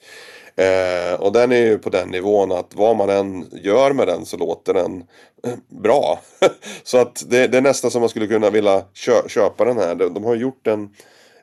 Eh, 0.55 1.19
och 1.19 1.31
den 1.31 1.51
är 1.51 1.65
ju 1.65 1.77
på 1.77 1.89
den 1.89 2.09
nivån 2.09 2.51
att 2.51 2.75
vad 2.75 2.95
man 2.95 3.09
än 3.09 3.45
gör 3.51 3.93
med 3.93 4.07
den 4.07 4.25
så 4.25 4.37
låter 4.37 4.73
den 4.73 5.03
eh, 5.47 5.53
bra. 5.67 6.19
så 6.83 6.97
att 6.97 7.23
det, 7.29 7.47
det, 7.47 7.57
är 7.57 7.61
nästan 7.61 7.91
som 7.91 7.99
man 7.99 8.09
skulle 8.09 8.27
kunna 8.27 8.49
vilja 8.49 8.83
kö 8.93 9.27
köpa 9.27 9.65
den 9.65 9.77
här. 9.77 9.95
De, 9.95 10.13
de 10.13 10.23
har 10.23 10.35
gjort 10.35 10.67
en 10.67 10.89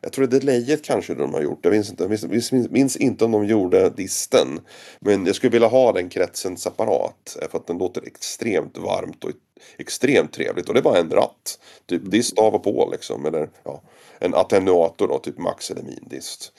jag 0.01 0.13
tror 0.13 0.27
det 0.27 0.37
är 0.37 0.41
Delayet 0.41 0.85
kanske 0.85 1.15
de 1.15 1.35
har 1.35 1.41
gjort. 1.41 1.59
Jag 1.63 1.73
minns 1.73 1.91
inte, 1.91 2.09
minns, 2.09 2.53
minns, 2.53 2.97
inte 2.97 3.25
om 3.25 3.33
de 3.33 3.47
gjorde 3.47 3.91
disten. 3.91 4.61
Men 5.01 5.27
jag 5.27 5.37
skulle 5.37 5.51
vilja 5.51 5.69
ha 5.69 5.93
den 5.93 6.09
kretsen 6.09 6.57
separat. 6.57 7.37
För 7.51 7.59
att 7.59 7.67
den 7.67 7.79
låter 7.79 8.07
extremt 8.07 8.79
varmt 8.79 9.25
och 9.25 9.31
extremt 9.79 10.33
trevligt. 10.33 10.69
Och 10.69 10.75
det 10.75 10.81
är 10.81 10.85
bara 10.85 10.99
en 10.99 11.11
ratt. 11.11 11.59
Typ 11.87 12.11
dist 12.11 12.39
av 12.39 12.55
och 12.55 12.65
på 12.65 12.89
liksom. 12.93 13.27
Eller 13.27 13.49
ja, 13.65 13.83
en 14.19 14.35
attenuator 14.35 15.09
då, 15.09 15.19
typ 15.19 15.39
max 15.39 15.71
eller 15.71 15.83
min 15.83 16.09
dist. 16.11 16.53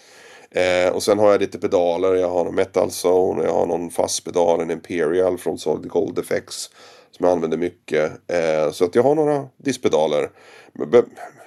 Eh, 0.52 0.94
och 0.94 1.04
sen 1.04 1.20
har 1.20 1.32
jag 1.32 1.42
lite 1.42 1.60
pedaler. 1.60 2.14
Jag 2.14 2.30
har 2.30 2.46
en 2.46 2.56
metal 2.56 2.90
zone. 3.06 3.44
Jag 3.44 3.54
har 3.54 3.66
någon 3.66 3.90
fast 3.90 4.26
pedal, 4.26 4.62
en 4.62 4.72
imperial 4.72 5.38
från 5.38 5.58
Solid 5.58 5.90
Gold 5.90 6.20
Effects. 6.20 6.70
Som 7.12 7.26
jag 7.26 7.32
använder 7.32 7.58
mycket. 7.58 8.12
Eh, 8.28 8.72
så 8.72 8.86
att 8.86 8.96
jag 8.96 9.04
har 9.04 9.16
några 9.16 9.48
diskpedaler. 9.58 10.30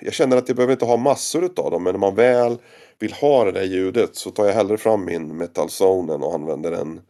Jag 0.01 0.13
känner 0.13 0.37
att 0.37 0.49
jag 0.49 0.57
behöver 0.57 0.73
inte 0.73 0.85
ha 0.85 0.97
massor 0.97 1.45
utav 1.45 1.71
dem. 1.71 1.83
Men 1.83 1.93
när 1.93 2.01
man 2.01 2.15
väl 2.15 2.59
vill 2.99 3.13
ha 3.13 3.45
det 3.45 3.53
där 3.53 3.65
ljudet 3.65 4.17
så 4.17 4.31
tar 4.31 4.47
jag 4.47 4.55
hellre 4.55 4.77
fram 4.77 5.05
min 5.05 5.37
metal 5.37 5.69
zone 5.69 6.13
och 6.13 6.35
använder 6.35 6.73
en, 6.73 7.01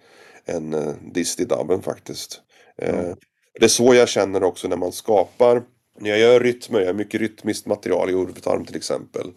en 0.45 0.75
uh, 0.75 0.93
dist 1.13 1.41
i 1.41 1.45
dubben 1.45 1.83
faktiskt. 1.83 2.41
Mm. 2.79 3.17
det 3.59 3.65
är 3.65 3.69
så 3.69 3.95
jag 3.95 4.09
känner 4.09 4.43
också 4.43 4.69
när 4.69 4.77
man 4.77 4.93
skapar. 4.93 5.63
När 5.99 6.11
jag 6.11 6.19
gör 6.19 6.41
rytmer, 6.41 6.81
jag 6.81 6.87
har 6.87 6.95
mycket 6.95 7.21
rytmiskt 7.21 7.67
material 7.67 8.11
i 8.11 8.13
Urvetarm 8.13 8.65
till 8.65 8.77
exempel. 8.77 9.33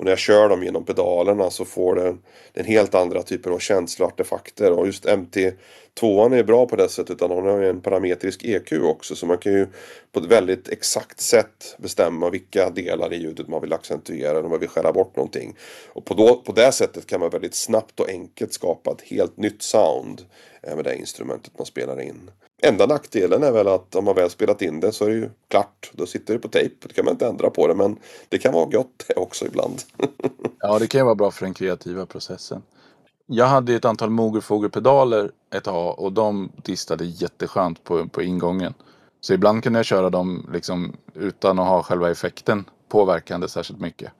Och 0.00 0.04
när 0.04 0.12
jag 0.12 0.18
kör 0.18 0.48
dem 0.48 0.62
genom 0.62 0.84
pedalerna 0.84 1.50
så 1.50 1.64
får 1.64 1.94
den, 1.94 2.22
den 2.52 2.64
helt 2.64 2.94
andra 2.94 3.22
typer 3.22 3.50
av 3.50 3.58
känsloartefakter. 3.58 4.72
Och 4.72 4.86
just 4.86 5.06
MT2 5.06 6.34
är 6.34 6.44
bra 6.44 6.66
på 6.66 6.76
det 6.76 6.88
sättet. 6.88 7.10
Utan 7.10 7.30
den 7.30 7.46
har 7.46 7.60
ju 7.60 7.68
en 7.68 7.80
parametrisk 7.80 8.44
EQ 8.44 8.72
också. 8.72 9.14
Så 9.14 9.26
man 9.26 9.38
kan 9.38 9.52
ju 9.52 9.66
på 10.12 10.20
ett 10.20 10.26
väldigt 10.26 10.68
exakt 10.68 11.20
sätt 11.20 11.76
bestämma 11.78 12.30
vilka 12.30 12.70
delar 12.70 13.12
i 13.12 13.16
ljudet 13.16 13.48
man 13.48 13.60
vill 13.60 13.72
accentuera. 13.72 14.40
Om 14.40 14.50
man 14.50 14.60
vill 14.60 14.68
skära 14.68 14.92
bort 14.92 15.16
någonting. 15.16 15.56
Och 15.88 16.04
på, 16.04 16.14
då, 16.14 16.36
på 16.36 16.52
det 16.52 16.72
sättet 16.72 17.06
kan 17.06 17.20
man 17.20 17.30
väldigt 17.30 17.54
snabbt 17.54 18.00
och 18.00 18.08
enkelt 18.08 18.52
skapa 18.52 18.90
ett 18.90 19.02
helt 19.02 19.36
nytt 19.36 19.62
sound. 19.62 20.22
Eh, 20.62 20.76
med 20.76 20.84
det 20.84 20.96
instrumentet 20.96 21.58
man 21.58 21.66
spelar 21.66 22.00
in. 22.00 22.30
Enda 22.62 22.86
nackdelen 22.86 23.42
är 23.42 23.52
väl 23.52 23.68
att 23.68 23.94
om 23.94 24.04
man 24.04 24.14
väl 24.14 24.30
spelat 24.30 24.62
in 24.62 24.80
det 24.80 24.92
så 24.92 25.04
är 25.04 25.08
det 25.08 25.16
ju 25.16 25.30
klart. 25.48 25.90
Då 25.92 26.06
sitter 26.06 26.34
det 26.34 26.40
på 26.40 26.48
tejp. 26.48 26.88
Då 26.88 26.94
kan 26.94 27.04
man 27.04 27.14
inte 27.14 27.26
ändra 27.26 27.50
på 27.50 27.66
det. 27.66 27.74
Men 27.74 27.96
det 28.28 28.38
kan 28.38 28.52
vara 28.52 28.64
gott 28.64 29.04
det 29.08 29.14
också 29.14 29.46
ibland. 29.46 29.82
ja, 30.58 30.78
det 30.78 30.86
kan 30.86 30.98
ju 30.98 31.04
vara 31.04 31.14
bra 31.14 31.30
för 31.30 31.44
den 31.44 31.54
kreativa 31.54 32.06
processen. 32.06 32.62
Jag 33.26 33.46
hade 33.46 33.74
ett 33.74 33.84
antal 33.84 34.10
Mogerfoger-pedaler 34.10 35.30
ett 35.54 35.64
tag 35.64 35.98
och 35.98 36.12
de 36.12 36.52
distade 36.64 37.04
jätteskönt 37.04 37.84
på, 37.84 38.08
på 38.08 38.22
ingången. 38.22 38.74
Så 39.20 39.32
ibland 39.34 39.62
kunde 39.62 39.78
jag 39.78 39.86
köra 39.86 40.10
dem 40.10 40.50
liksom 40.52 40.96
utan 41.14 41.58
att 41.58 41.68
ha 41.68 41.82
själva 41.82 42.10
effekten 42.10 42.64
påverkande 42.88 43.48
särskilt 43.48 43.80
mycket. 43.80 44.12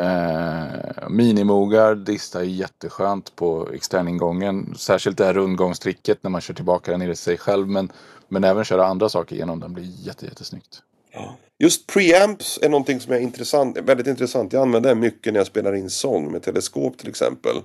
Eh, 0.00 1.08
minimogar 1.08 1.94
distar 1.94 2.42
jätteskönt 2.42 3.36
på 3.36 3.68
externingången. 3.74 4.74
Särskilt 4.78 5.18
det 5.18 5.24
här 5.24 5.34
rundgångstricket 5.34 6.18
när 6.22 6.30
man 6.30 6.40
kör 6.40 6.54
tillbaka 6.54 6.90
den 6.90 7.02
i 7.02 7.16
sig 7.16 7.38
själv. 7.38 7.68
Men, 7.68 7.92
men 8.28 8.44
även 8.44 8.64
köra 8.64 8.86
andra 8.86 9.08
saker 9.08 9.36
genom 9.36 9.60
den 9.60 9.72
blir 9.72 9.84
jätte, 9.84 10.26
jättesnyggt. 10.26 10.82
Ja. 11.12 11.36
Just 11.58 11.86
preamps 11.86 12.58
är 12.62 12.68
någonting 12.68 13.00
som 13.00 13.12
är 13.12 13.18
intressant, 13.18 13.78
väldigt 13.78 14.06
intressant. 14.06 14.52
Jag 14.52 14.62
använder 14.62 14.88
det 14.88 15.00
mycket 15.00 15.32
när 15.32 15.40
jag 15.40 15.46
spelar 15.46 15.74
in 15.74 15.90
sång 15.90 16.32
med 16.32 16.42
teleskop 16.42 16.98
till 16.98 17.08
exempel. 17.08 17.56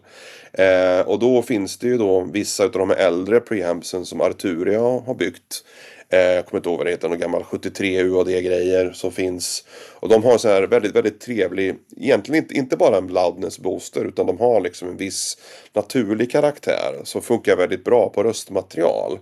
Eh, 0.54 1.08
och 1.08 1.20
då 1.20 1.42
finns 1.42 1.78
det 1.78 1.88
ju 1.88 1.98
då 1.98 2.22
vissa 2.22 2.64
av 2.64 2.72
de 2.72 2.92
äldre 2.92 3.40
preampsen 3.40 4.06
som 4.06 4.22
Arturia 4.22 4.80
har 4.80 5.16
byggt. 5.16 5.64
Eh, 6.12 6.20
jag 6.20 6.46
kommer 6.46 6.60
inte 6.60 6.70
ihåg 6.70 6.78
vad 6.78 6.88
det 6.88 6.92
heter, 6.92 7.10
någon 7.10 7.20
gammal 7.20 7.44
73 7.44 8.04
UAD-grejer 8.04 8.92
som 8.92 9.12
finns. 9.12 9.64
Och 10.00 10.10
de 10.10 10.24
har 10.24 10.38
så 10.38 10.48
här 10.48 10.64
väldigt, 10.64 10.96
väldigt 10.96 11.22
trevlig, 11.22 11.76
egentligen 11.98 12.44
inte, 12.44 12.56
inte 12.56 12.78
bara 12.78 12.98
en 12.98 13.08
loudness 13.08 13.60
booster 13.60 14.06
utan 14.06 14.26
de 14.26 14.40
har 14.40 14.62
liksom 14.62 14.90
en 14.90 14.98
viss 14.98 15.38
naturlig 15.74 16.32
karaktär 16.32 17.02
som 17.04 17.22
funkar 17.22 17.56
väldigt 17.56 17.84
bra 17.84 18.10
på 18.10 18.24
röstmaterial. 18.24 19.20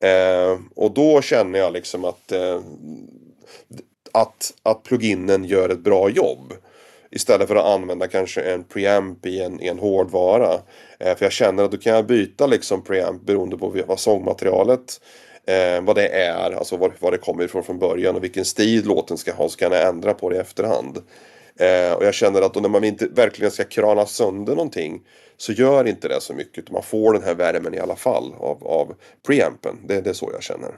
Eh, 0.00 0.58
och 0.74 0.94
då 0.94 1.22
känner 1.22 1.58
jag 1.58 1.72
liksom 1.72 2.04
att, 2.04 2.32
eh, 2.32 2.60
att, 4.12 4.52
att 4.62 4.82
pluginen 4.82 5.44
gör 5.44 5.68
ett 5.68 5.84
bra 5.84 6.10
jobb. 6.10 6.52
Istället 7.10 7.48
för 7.48 7.56
att 7.56 7.66
använda 7.66 8.08
kanske 8.08 8.40
en 8.42 8.64
preamp 8.64 9.26
i 9.26 9.40
en, 9.40 9.60
i 9.60 9.68
en 9.68 9.78
hårdvara. 9.78 10.52
Eh, 10.98 11.16
för 11.16 11.24
jag 11.24 11.32
känner 11.32 11.64
att 11.64 11.70
då 11.70 11.76
kan 11.76 11.94
jag 11.94 12.06
byta 12.06 12.46
liksom 12.46 12.84
preamp 12.84 13.22
beroende 13.22 13.56
på 13.56 13.76
vad 13.86 14.00
sångmaterialet 14.00 15.00
eh, 15.46 15.82
vad 15.82 15.96
det 15.96 16.08
är, 16.08 16.50
alltså 16.50 16.76
var, 16.76 16.92
var 16.98 17.10
det 17.10 17.18
kommer 17.18 17.44
ifrån 17.44 17.64
från 17.64 17.78
början 17.78 18.16
och 18.16 18.24
vilken 18.24 18.44
stil 18.44 18.86
låten 18.86 19.18
ska 19.18 19.32
ha 19.32 19.48
så 19.48 19.56
kan 19.58 19.72
jag 19.72 19.88
ändra 19.88 20.14
på 20.14 20.30
det 20.30 20.36
i 20.36 20.38
efterhand. 20.38 20.98
Eh, 21.56 21.92
och 21.92 22.04
jag 22.04 22.14
känner 22.14 22.42
att 22.42 22.54
när 22.54 22.68
man 22.68 22.84
inte 22.84 23.06
verkligen 23.06 23.50
ska 23.50 23.64
krana 23.64 24.06
sönder 24.06 24.54
någonting 24.54 25.02
så 25.36 25.52
gör 25.52 25.88
inte 25.88 26.08
det 26.08 26.20
så 26.20 26.34
mycket. 26.34 26.70
Man 26.70 26.82
får 26.82 27.12
den 27.12 27.22
här 27.22 27.34
värmen 27.34 27.74
i 27.74 27.78
alla 27.78 27.96
fall 27.96 28.34
av, 28.38 28.66
av 28.66 28.94
preampen. 29.26 29.78
Det, 29.86 30.00
det 30.00 30.10
är 30.10 30.14
så 30.14 30.30
jag 30.32 30.42
känner. 30.42 30.76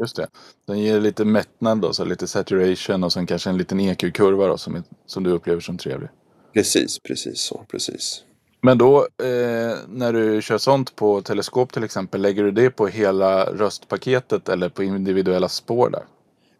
Just 0.00 0.16
det. 0.16 0.28
Den 0.66 0.78
ger 0.78 1.00
lite 1.00 1.24
mättnad 1.24 1.80
då, 1.80 1.92
så 1.92 2.04
lite 2.04 2.26
saturation 2.26 3.04
och 3.04 3.12
sen 3.12 3.26
kanske 3.26 3.50
en 3.50 3.58
liten 3.58 3.80
EQ-kurva 3.80 4.46
då 4.46 4.58
som, 4.58 4.82
som 5.06 5.24
du 5.24 5.30
upplever 5.30 5.60
som 5.60 5.78
trevlig. 5.78 6.08
Precis, 6.54 6.98
precis 6.98 7.40
så. 7.40 7.64
Precis. 7.70 8.24
Men 8.60 8.78
då 8.78 8.98
eh, 8.98 9.76
när 9.88 10.12
du 10.12 10.42
kör 10.42 10.58
sånt 10.58 10.96
på 10.96 11.20
teleskop 11.22 11.72
till 11.72 11.84
exempel, 11.84 12.22
lägger 12.22 12.44
du 12.44 12.50
det 12.50 12.70
på 12.70 12.86
hela 12.86 13.44
röstpaketet 13.44 14.48
eller 14.48 14.68
på 14.68 14.82
individuella 14.82 15.48
spår 15.48 15.90
där? 15.90 16.02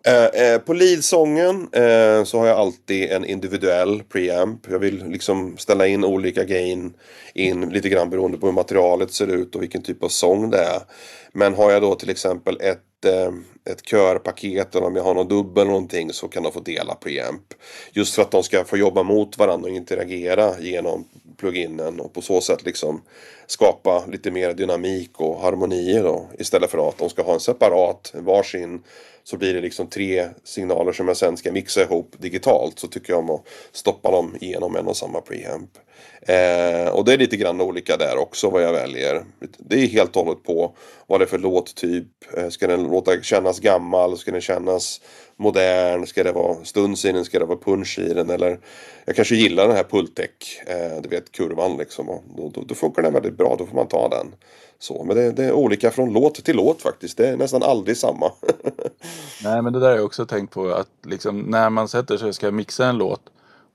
Eh, 0.08 0.24
eh, 0.24 0.58
på 0.58 0.72
leadsången 0.72 1.68
eh, 1.72 2.24
så 2.24 2.38
har 2.38 2.46
jag 2.46 2.58
alltid 2.58 3.10
en 3.10 3.24
individuell 3.24 4.02
preamp. 4.02 4.60
Jag 4.70 4.78
vill 4.78 5.04
liksom 5.08 5.56
ställa 5.58 5.86
in 5.86 6.04
olika 6.04 6.44
gain 6.44 6.94
in 7.34 7.68
lite 7.68 7.88
grann 7.88 8.10
beroende 8.10 8.38
på 8.38 8.46
hur 8.46 8.52
materialet 8.52 9.12
ser 9.12 9.26
ut 9.26 9.54
och 9.54 9.62
vilken 9.62 9.82
typ 9.82 10.02
av 10.02 10.08
sång 10.08 10.50
det 10.50 10.58
är. 10.58 10.80
Men 11.32 11.54
har 11.54 11.70
jag 11.70 11.82
då 11.82 11.94
till 11.94 12.10
exempel 12.10 12.60
ett, 12.60 13.04
eh, 13.04 13.32
ett 13.72 13.82
körpaket 13.82 14.74
eller 14.74 14.86
om 14.86 14.96
jag 14.96 15.02
har 15.02 15.14
någon 15.14 15.28
dubbel 15.28 15.62
eller 15.62 15.70
någonting 15.70 16.12
så 16.12 16.28
kan 16.28 16.42
de 16.42 16.52
få 16.52 16.60
dela 16.60 16.94
preamp. 16.94 17.54
Just 17.92 18.14
för 18.14 18.22
att 18.22 18.30
de 18.30 18.42
ska 18.42 18.64
få 18.64 18.76
jobba 18.76 19.02
mot 19.02 19.38
varandra 19.38 19.70
och 19.70 19.76
interagera 19.76 20.60
genom 20.60 21.04
pluginen 21.36 22.00
och 22.00 22.12
på 22.12 22.22
så 22.22 22.40
sätt 22.40 22.64
liksom 22.64 23.02
skapa 23.46 24.04
lite 24.06 24.30
mer 24.30 24.54
dynamik 24.54 25.20
och 25.20 25.40
harmonier 25.40 26.02
då. 26.02 26.26
Istället 26.38 26.70
för 26.70 26.88
att 26.88 26.98
de 26.98 27.10
ska 27.10 27.22
ha 27.22 27.34
en 27.34 27.40
separat 27.40 28.12
varsin 28.14 28.82
så 29.30 29.36
blir 29.36 29.54
det 29.54 29.60
liksom 29.60 29.86
tre 29.86 30.28
signaler 30.44 30.92
som 30.92 31.08
jag 31.08 31.16
sen 31.16 31.36
ska 31.36 31.52
mixa 31.52 31.82
ihop 31.82 32.14
digitalt. 32.18 32.78
Så 32.78 32.88
tycker 32.88 33.12
jag 33.12 33.20
om 33.20 33.30
att 33.30 33.44
stoppa 33.72 34.10
dem 34.10 34.36
genom 34.40 34.76
en 34.76 34.86
och 34.86 34.96
samma 34.96 35.20
preamp. 35.20 35.70
Eh, 36.22 36.88
och 36.88 37.04
det 37.04 37.12
är 37.12 37.18
lite 37.18 37.36
grann 37.36 37.60
olika 37.60 37.96
där 37.96 38.16
också 38.18 38.50
vad 38.50 38.62
jag 38.62 38.72
väljer. 38.72 39.24
Det 39.58 39.76
är 39.76 39.86
helt 39.86 40.16
och 40.16 40.24
hållet 40.24 40.42
på 40.42 40.76
vad 41.06 41.20
det 41.20 41.24
är 41.24 41.26
för 41.26 41.38
låttyp. 41.38 42.06
Eh, 42.36 42.48
ska 42.48 42.66
den 42.66 42.82
låta 42.82 43.22
kännas 43.22 43.60
gammal? 43.60 44.18
Ska 44.18 44.32
den 44.32 44.40
kännas 44.40 45.00
modern? 45.36 46.06
Ska 46.06 46.24
det 46.24 46.32
vara 46.32 46.64
stuns 46.64 47.04
i 47.04 47.12
den? 47.12 47.24
Ska 47.24 47.38
det 47.38 47.44
vara 47.44 47.58
punch 47.58 47.98
i 47.98 48.14
den? 48.14 48.30
Eller 48.30 48.58
jag 49.04 49.16
kanske 49.16 49.34
gillar 49.34 49.66
den 49.66 49.76
här 49.76 49.84
Pultec, 49.84 50.30
eh, 50.66 51.02
du 51.02 51.08
vet 51.08 51.32
kurvan 51.32 51.76
liksom. 51.76 52.08
Och 52.08 52.22
då, 52.36 52.50
då, 52.54 52.62
då, 52.66 52.74
funkar 52.74 53.02
den 53.02 53.12
väldigt 53.12 53.36
bra, 53.36 53.56
då 53.58 53.66
får 53.66 53.76
man 53.76 53.88
ta 53.88 54.08
den. 54.08 54.34
Så, 54.78 55.04
men 55.04 55.16
det, 55.16 55.32
det, 55.32 55.44
är 55.44 55.52
olika 55.52 55.90
från 55.90 56.12
låt 56.12 56.44
till 56.44 56.56
låt 56.56 56.82
faktiskt. 56.82 57.16
Det 57.16 57.28
är 57.28 57.36
nästan 57.36 57.62
aldrig 57.62 57.96
samma. 57.96 58.32
Nej 59.44 59.62
men 59.62 59.72
det 59.72 59.80
där 59.80 59.88
har 59.88 59.96
jag 59.96 60.04
också 60.04 60.26
tänkt 60.26 60.52
på 60.52 60.70
att 60.72 60.90
liksom 61.02 61.40
när 61.40 61.70
man 61.70 61.88
sätter 61.88 62.16
sig 62.16 62.28
och 62.28 62.34
ska 62.34 62.50
mixa 62.50 62.86
en 62.86 62.98
låt 62.98 63.22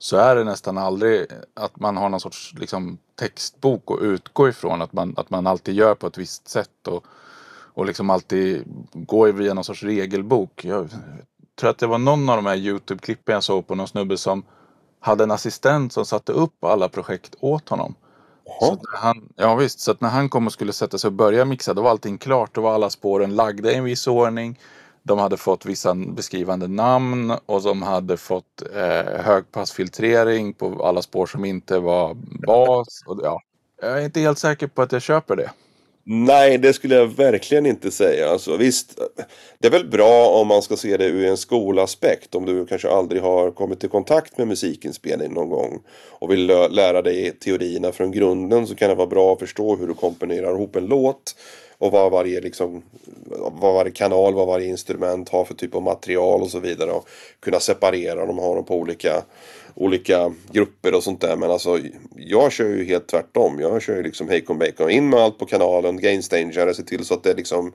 så 0.04 0.18
är 0.18 0.36
det 0.36 0.44
nästan 0.44 0.78
aldrig 0.78 1.26
att 1.54 1.80
man 1.80 1.98
har 1.98 2.10
någon 2.10 2.20
sorts 2.20 2.54
liksom, 2.60 2.98
textbok 3.20 3.92
att 3.92 4.02
utgå 4.02 4.50
ifrån. 4.50 4.82
Att 4.82 4.94
man, 4.94 5.14
att 5.18 5.30
man 5.30 5.48
alltid 5.48 5.76
gör 5.76 5.96
på 5.96 6.08
ett 6.08 6.18
visst 6.18 6.48
sätt 6.48 6.88
och, 6.88 7.06
och 7.74 7.86
liksom 7.86 8.10
alltid 8.10 8.64
går 8.94 9.28
via 9.28 9.54
någon 9.54 9.64
sorts 9.64 9.84
regelbok. 9.84 10.66
Jag 10.66 10.90
tror 11.60 11.70
att 11.70 11.78
det 11.78 11.88
var 11.88 11.98
någon 11.98 12.30
av 12.30 12.36
de 12.36 12.46
här 12.46 12.56
Youtube-klippen 12.56 13.34
jag 13.34 13.44
såg 13.44 13.68
på 13.68 13.76
någon 13.76 13.88
snubbe 13.88 14.18
som 14.18 14.44
hade 15.00 15.24
en 15.24 15.32
assistent 15.32 15.94
som 15.94 16.06
satte 16.06 16.32
upp 16.32 16.64
alla 16.64 16.90
projekt 16.90 17.36
åt 17.40 17.70
honom. 17.70 17.96
Så 18.60 18.78
han, 18.94 19.30
ja 19.36 19.56
visst, 19.56 19.80
så 19.80 19.92
att 19.92 20.02
när 20.02 20.10
han 20.10 20.30
kom 20.30 20.48
och 20.48 20.54
skulle 20.54 20.74
sätta 20.74 20.98
sig 20.98 21.08
och 21.08 21.14
börja 21.14 21.46
mixa 21.46 21.74
då 21.74 21.82
var 21.82 21.90
allting 21.90 22.18
klart. 22.18 22.56
Då 22.56 22.62
var 22.62 22.74
alla 22.74 22.90
spåren 22.90 23.36
lagda 23.36 23.72
i 23.72 23.76
en 23.76 23.84
viss 23.84 24.08
ordning. 24.08 24.60
De 25.04 25.20
hade 25.20 25.38
fått 25.38 25.66
vissa 25.66 25.94
beskrivande 25.96 26.68
namn 26.68 27.34
och 27.46 27.62
de 27.64 27.82
hade 27.82 28.18
fått 28.18 28.62
eh, 28.76 29.22
högpassfiltrering 29.22 30.54
på 30.54 30.86
alla 30.86 31.02
spår 31.02 31.26
som 31.26 31.46
inte 31.46 31.80
var 31.80 32.14
bas. 32.48 33.04
Och, 33.06 33.20
ja. 33.24 33.42
Jag 33.82 34.02
är 34.02 34.06
inte 34.06 34.20
helt 34.20 34.40
säker 34.40 34.68
på 34.68 34.82
att 34.82 34.92
jag 34.92 35.02
köper 35.02 35.36
det. 35.36 35.50
Nej, 36.06 36.58
det 36.58 36.74
skulle 36.74 36.96
jag 36.96 37.08
verkligen 37.08 37.66
inte 37.66 37.92
säga. 37.92 38.30
Alltså, 38.30 38.58
visst, 38.58 39.00
det 39.60 39.68
är 39.68 39.72
väl 39.72 39.90
bra 39.90 40.28
om 40.28 40.48
man 40.48 40.62
ska 40.62 40.76
se 40.76 40.98
det 40.98 41.06
ur 41.06 41.26
en 41.26 41.38
skolaspekt. 41.38 42.36
Om 42.36 42.46
du 42.46 42.66
kanske 42.66 42.90
aldrig 42.90 43.22
har 43.22 43.52
kommit 43.52 43.84
i 43.84 43.88
kontakt 43.88 44.38
med 44.38 44.48
musikinspelning 44.48 45.34
någon 45.34 45.50
gång 45.50 45.82
och 46.10 46.32
vill 46.32 46.48
lära 46.48 47.02
dig 47.02 47.32
teorierna 47.40 47.92
från 47.92 48.12
grunden 48.12 48.68
så 48.68 48.76
kan 48.76 48.90
det 48.90 48.96
vara 48.96 49.08
bra 49.08 49.34
att 49.34 49.40
förstå 49.40 49.76
hur 49.76 49.88
du 49.88 49.94
komponerar 49.94 50.52
ihop 50.52 50.76
en 50.76 50.86
låt 50.86 51.36
och 51.84 51.92
vad 51.92 52.12
varje, 52.12 52.42
liksom, 52.42 52.84
vad 53.52 53.74
varje 53.74 53.92
kanal, 53.92 54.34
vad 54.34 54.48
varje 54.48 54.68
instrument 54.68 55.30
har 55.30 55.46
för 55.46 55.54
typ 55.54 55.76
av 55.76 55.82
material 55.82 56.42
och 56.42 56.50
så 56.50 56.60
vidare. 56.60 56.92
Och 56.92 57.08
kunna 57.40 57.60
separera 57.60 58.26
dem, 58.26 58.38
ha 58.38 58.56
dem 58.56 58.66
på 58.66 58.76
olika 58.76 59.24
olika 59.76 60.34
grupper 60.52 60.96
och 60.96 61.04
sånt 61.04 61.22
där. 61.22 61.36
Men 61.36 61.52
alltså 61.52 61.80
jag 62.16 62.52
kör 62.52 62.70
ju 62.70 62.84
helt 62.84 63.08
tvärtom. 63.08 63.60
Jag 63.60 63.82
kör 63.82 63.96
ju 63.96 64.04
liksom 64.04 64.30
Hejkon 64.30 64.60
Bacon. 64.60 64.90
In 64.90 65.10
med 65.10 65.20
allt 65.20 65.38
på 65.38 65.46
kanalen, 65.46 66.02
gainstangare, 66.02 66.74
se 66.74 66.84
till 66.84 67.06
så 67.06 67.14
att 67.14 67.24
det 67.24 67.34
liksom 67.34 67.74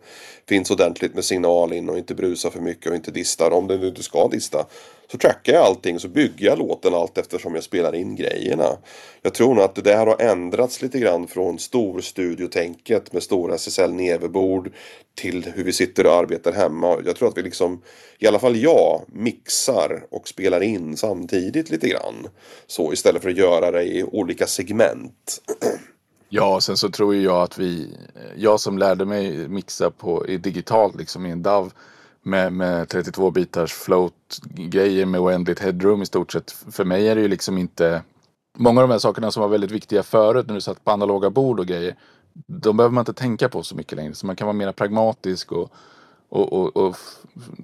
finns 0.49 0.71
ordentligt 0.71 1.15
med 1.15 1.25
signal 1.25 1.73
in 1.73 1.89
och 1.89 1.99
inte 1.99 2.15
brusar 2.15 2.51
för 2.51 2.61
mycket 2.61 2.87
och 2.87 2.97
inte 2.97 3.11
distar 3.11 3.51
om 3.51 3.67
det 3.67 3.77
nu 3.77 3.89
inte 3.89 4.03
ska 4.03 4.29
dista. 4.29 4.67
Så 5.11 5.19
trackar 5.19 5.53
jag 5.53 5.63
allting 5.63 6.01
så 6.01 6.09
bygger 6.09 6.47
jag 6.47 6.59
låten 6.59 6.95
allt 6.95 7.19
eftersom 7.19 7.55
jag 7.55 7.65
spelar 7.65 7.95
in 7.95 8.17
grejerna. 8.17 8.77
Jag 9.23 9.35
tror 9.35 9.55
nog 9.55 9.65
att 9.65 9.75
det 9.75 9.83
där 9.83 10.07
har 10.07 10.21
ändrats 10.21 10.83
lite 10.83 10.99
grann 10.99 11.27
från 11.27 11.59
storstudiotänket 11.59 13.13
med 13.13 13.23
stora 13.23 13.55
SSL-neverbord 13.55 14.71
till 15.15 15.53
hur 15.55 15.65
vi 15.65 15.73
sitter 15.73 16.07
och 16.07 16.13
arbetar 16.13 16.53
hemma. 16.53 16.97
Jag 17.07 17.17
tror 17.17 17.29
att 17.29 17.39
vi 17.39 17.43
liksom, 17.43 17.83
i 18.19 18.27
alla 18.27 18.39
fall 18.39 18.57
jag, 18.57 19.03
mixar 19.07 20.03
och 20.11 20.29
spelar 20.29 20.63
in 20.63 20.97
samtidigt 20.97 21.71
lite 21.71 21.88
grann. 21.89 22.29
Så 22.67 22.93
istället 22.93 23.23
för 23.23 23.31
att 23.31 23.37
göra 23.37 23.71
det 23.71 23.83
i 23.83 24.05
olika 24.05 24.47
segment. 24.47 25.43
Ja, 26.29 26.61
sen 26.61 26.77
så 26.77 26.91
tror 26.91 27.15
jag 27.15 27.43
att 27.43 27.59
vi, 27.59 27.97
jag 28.37 28.61
som 28.61 28.79
lärde 28.79 29.05
mig 29.05 29.49
mixa 29.49 29.91
på, 29.91 30.27
i 30.27 30.37
digitalt 30.37 30.97
liksom 30.97 31.27
i 31.27 31.31
en 31.31 31.43
DAV 31.43 31.73
med, 32.23 32.53
med 32.53 32.89
32 32.89 33.31
bitars 33.31 33.73
float 33.73 34.41
grejer 34.55 35.07
med 35.07 35.21
oändligt 35.21 35.59
headroom 35.59 36.03
i 36.03 36.07
stort 36.07 36.33
sett. 36.33 36.51
För 36.71 36.85
mig 36.85 37.09
är 37.09 37.15
det 37.15 37.21
ju 37.21 37.29
liksom 37.29 37.59
inte 37.59 38.03
Många 38.61 38.81
av 38.81 38.89
de 38.89 38.93
här 38.93 38.99
sakerna 38.99 39.31
som 39.31 39.41
var 39.41 39.49
väldigt 39.49 39.71
viktiga 39.71 40.03
förut 40.03 40.47
när 40.47 40.55
du 40.55 40.61
satt 40.61 40.85
på 40.85 40.91
analoga 40.91 41.31
bord 41.31 41.61
och 41.61 41.67
grejer. 41.67 41.97
De 42.47 42.77
behöver 42.77 42.95
man 42.95 43.03
inte 43.03 43.13
tänka 43.13 43.49
på 43.49 43.63
så 43.63 43.77
mycket 43.77 43.97
längre. 43.97 44.15
Så 44.15 44.27
man 44.27 44.37
kan 44.37 44.47
vara 44.47 44.57
mer 44.57 44.73
pragmatisk 44.73 45.53
och, 45.53 45.73
och, 46.29 46.53
och, 46.53 46.77
och 46.77 46.97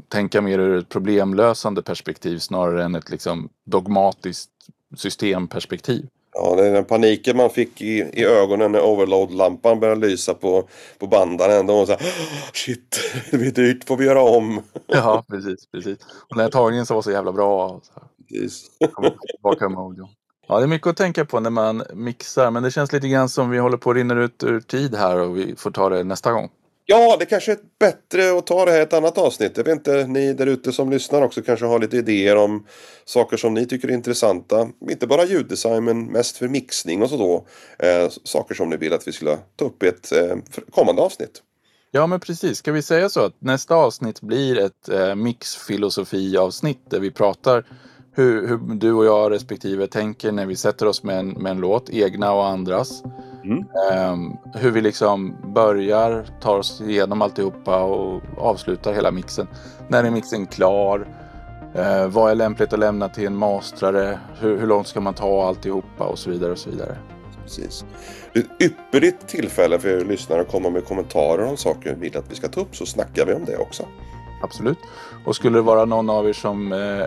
tänka 0.08 0.40
mer 0.40 0.58
ur 0.58 0.78
ett 0.78 0.88
problemlösande 0.88 1.82
perspektiv 1.82 2.38
snarare 2.38 2.84
än 2.84 2.94
ett 2.94 3.10
liksom 3.10 3.48
dogmatiskt 3.64 4.50
systemperspektiv. 4.96 6.06
Ja, 6.36 6.54
det 6.56 6.66
är 6.66 6.72
den 6.72 6.84
paniken 6.84 7.36
man 7.36 7.50
fick 7.50 7.80
i, 7.80 7.98
i 8.12 8.24
ögonen 8.24 8.72
när 8.72 8.80
overload-lampan 8.80 9.80
började 9.80 10.06
lysa 10.06 10.34
på, 10.34 10.68
på 10.98 11.06
bandaren. 11.06 11.66
Då 11.66 11.76
var 11.76 11.86
så 11.86 11.92
här, 11.92 12.12
shit, 12.52 13.00
det 13.30 13.38
blir 13.38 13.50
dyrt, 13.50 13.84
får 13.84 13.96
vi 13.96 14.04
göra 14.04 14.22
om? 14.22 14.62
Ja, 14.86 15.24
precis, 15.28 15.66
precis. 15.72 15.98
Och 16.02 16.36
den 16.36 16.40
här 16.40 16.50
tagningen 16.50 16.86
så 16.86 16.94
var 16.94 17.02
så 17.02 17.10
jävla 17.10 17.32
bra. 17.32 17.80
Så 17.82 17.92
precis. 18.28 18.70
Ja, 20.48 20.58
det 20.58 20.64
är 20.64 20.66
mycket 20.66 20.86
att 20.86 20.96
tänka 20.96 21.24
på 21.24 21.40
när 21.40 21.50
man 21.50 21.82
mixar, 21.92 22.50
men 22.50 22.62
det 22.62 22.70
känns 22.70 22.92
lite 22.92 23.08
grann 23.08 23.28
som 23.28 23.50
vi 23.50 23.58
håller 23.58 23.76
på 23.76 23.90
att 23.90 23.96
rinna 23.96 24.14
ut 24.14 24.42
ur 24.42 24.60
tid 24.60 24.94
här 24.94 25.18
och 25.18 25.36
vi 25.36 25.56
får 25.56 25.70
ta 25.70 25.88
det 25.88 26.04
nästa 26.04 26.32
gång. 26.32 26.50
Ja, 26.86 27.16
det 27.18 27.26
kanske 27.26 27.52
är 27.52 27.58
bättre 27.78 28.38
att 28.38 28.46
ta 28.46 28.64
det 28.64 28.70
här 28.70 28.78
i 28.78 28.82
ett 28.82 28.92
annat 28.92 29.18
avsnitt. 29.18 29.56
Jag 29.56 29.64
vet 29.64 29.72
inte, 29.72 30.06
ni 30.06 30.32
där 30.32 30.46
ute 30.46 30.72
som 30.72 30.90
lyssnar 30.90 31.22
också 31.22 31.42
kanske 31.42 31.66
har 31.66 31.78
lite 31.78 31.96
idéer 31.96 32.36
om 32.36 32.66
saker 33.04 33.36
som 33.36 33.54
ni 33.54 33.66
tycker 33.66 33.88
är 33.88 33.92
intressanta. 33.92 34.68
Inte 34.90 35.06
bara 35.06 35.24
ljuddesign, 35.24 35.84
men 35.84 36.06
mest 36.06 36.36
för 36.36 36.48
mixning 36.48 37.02
och 37.02 37.10
så 37.10 37.16
då. 37.16 37.46
Eh, 37.86 38.08
saker 38.24 38.54
som 38.54 38.70
ni 38.70 38.76
vill 38.76 38.92
att 38.92 39.08
vi 39.08 39.12
skulle 39.12 39.38
ta 39.56 39.64
upp 39.64 39.82
i 39.82 39.86
ett 39.86 40.12
eh, 40.12 40.36
kommande 40.70 41.02
avsnitt. 41.02 41.42
Ja, 41.90 42.06
men 42.06 42.20
precis. 42.20 42.58
Ska 42.58 42.72
vi 42.72 42.82
säga 42.82 43.08
så 43.08 43.20
att 43.20 43.40
nästa 43.40 43.74
avsnitt 43.74 44.20
blir 44.20 44.58
ett 44.58 44.88
eh, 44.88 45.14
mixfilosofi-avsnitt 45.14 46.90
där 46.90 47.00
vi 47.00 47.10
pratar 47.10 47.64
hur, 48.14 48.48
hur, 48.48 48.58
du 48.74 48.92
och 48.92 49.04
jag 49.04 49.30
respektive 49.30 49.86
tänker 49.86 50.32
när 50.32 50.46
vi 50.46 50.56
sätter 50.56 50.86
oss 50.86 51.02
med 51.02 51.18
en, 51.18 51.28
med 51.28 51.52
en 51.52 51.58
låt, 51.58 51.90
egna 51.90 52.32
och 52.32 52.46
andras. 52.46 53.02
Mm. 53.44 53.64
Ehm, 53.92 54.32
hur 54.54 54.70
vi 54.70 54.80
liksom 54.80 55.36
börjar, 55.54 56.26
tar 56.40 56.58
oss 56.58 56.80
igenom 56.80 57.22
alltihopa 57.22 57.82
och 57.82 58.22
avslutar 58.38 58.92
hela 58.92 59.10
mixen. 59.10 59.48
När 59.88 60.04
är 60.04 60.10
mixen 60.10 60.46
klar? 60.46 61.08
Eh, 61.74 62.08
vad 62.08 62.30
är 62.30 62.34
lämpligt 62.34 62.72
att 62.72 62.78
lämna 62.78 63.08
till 63.08 63.26
en 63.26 63.36
mastrare? 63.36 64.18
Hur, 64.40 64.58
hur 64.58 64.66
långt 64.66 64.86
ska 64.86 65.00
man 65.00 65.14
ta 65.14 65.48
alltihopa 65.48 66.04
och 66.04 66.18
så 66.18 66.30
vidare 66.30 66.52
och 66.52 66.58
så 66.58 66.70
vidare. 66.70 66.98
Precis. 67.42 67.84
Det 68.32 68.38
är 68.38 68.44
ett 68.44 68.62
ypperligt 68.62 69.28
tillfälle 69.28 69.78
för 69.78 69.88
er 69.88 70.04
lyssnare 70.04 70.40
att 70.40 70.50
komma 70.50 70.70
med 70.70 70.84
kommentarer 70.84 71.44
om 71.44 71.56
saker 71.56 71.92
ni 71.92 72.00
vill 72.00 72.16
att 72.16 72.30
vi 72.30 72.34
ska 72.34 72.48
ta 72.48 72.60
upp 72.60 72.76
så 72.76 72.86
snackar 72.86 73.26
vi 73.26 73.34
om 73.34 73.44
det 73.44 73.56
också. 73.56 73.82
Absolut. 74.42 74.78
Och 75.24 75.36
skulle 75.36 75.58
det 75.58 75.62
vara 75.62 75.84
någon 75.84 76.10
av 76.10 76.28
er 76.28 76.32
som 76.32 76.72
eh, 76.72 77.06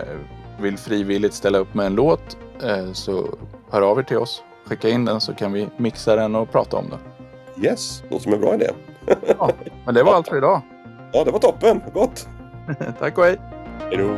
vill 0.60 0.78
frivilligt 0.78 1.34
ställa 1.34 1.58
upp 1.58 1.74
med 1.74 1.86
en 1.86 1.94
låt 1.94 2.36
eh, 2.62 2.92
så 2.92 3.26
hör 3.70 3.82
av 3.82 3.98
er 3.98 4.02
till 4.02 4.16
oss. 4.16 4.42
Skicka 4.66 4.88
in 4.88 5.04
den 5.04 5.20
så 5.20 5.34
kan 5.34 5.52
vi 5.52 5.68
mixa 5.76 6.16
den 6.16 6.34
och 6.34 6.52
prata 6.52 6.76
om 6.76 6.90
den. 6.90 6.98
Yes, 7.64 8.02
låter 8.10 8.22
som 8.22 8.32
en 8.32 8.40
bra 8.40 8.54
idé. 8.54 8.70
Ja, 9.38 9.50
men 9.84 9.94
det 9.94 10.02
var 10.02 10.14
allt 10.14 10.28
för 10.28 10.36
idag. 10.36 10.60
Ja, 11.12 11.24
det 11.24 11.30
var 11.30 11.38
toppen. 11.38 11.80
Gott! 11.94 12.28
Tack 12.98 13.18
och 13.18 13.24
hej! 13.24 13.40
Hej 13.80 13.96
då! 13.96 14.08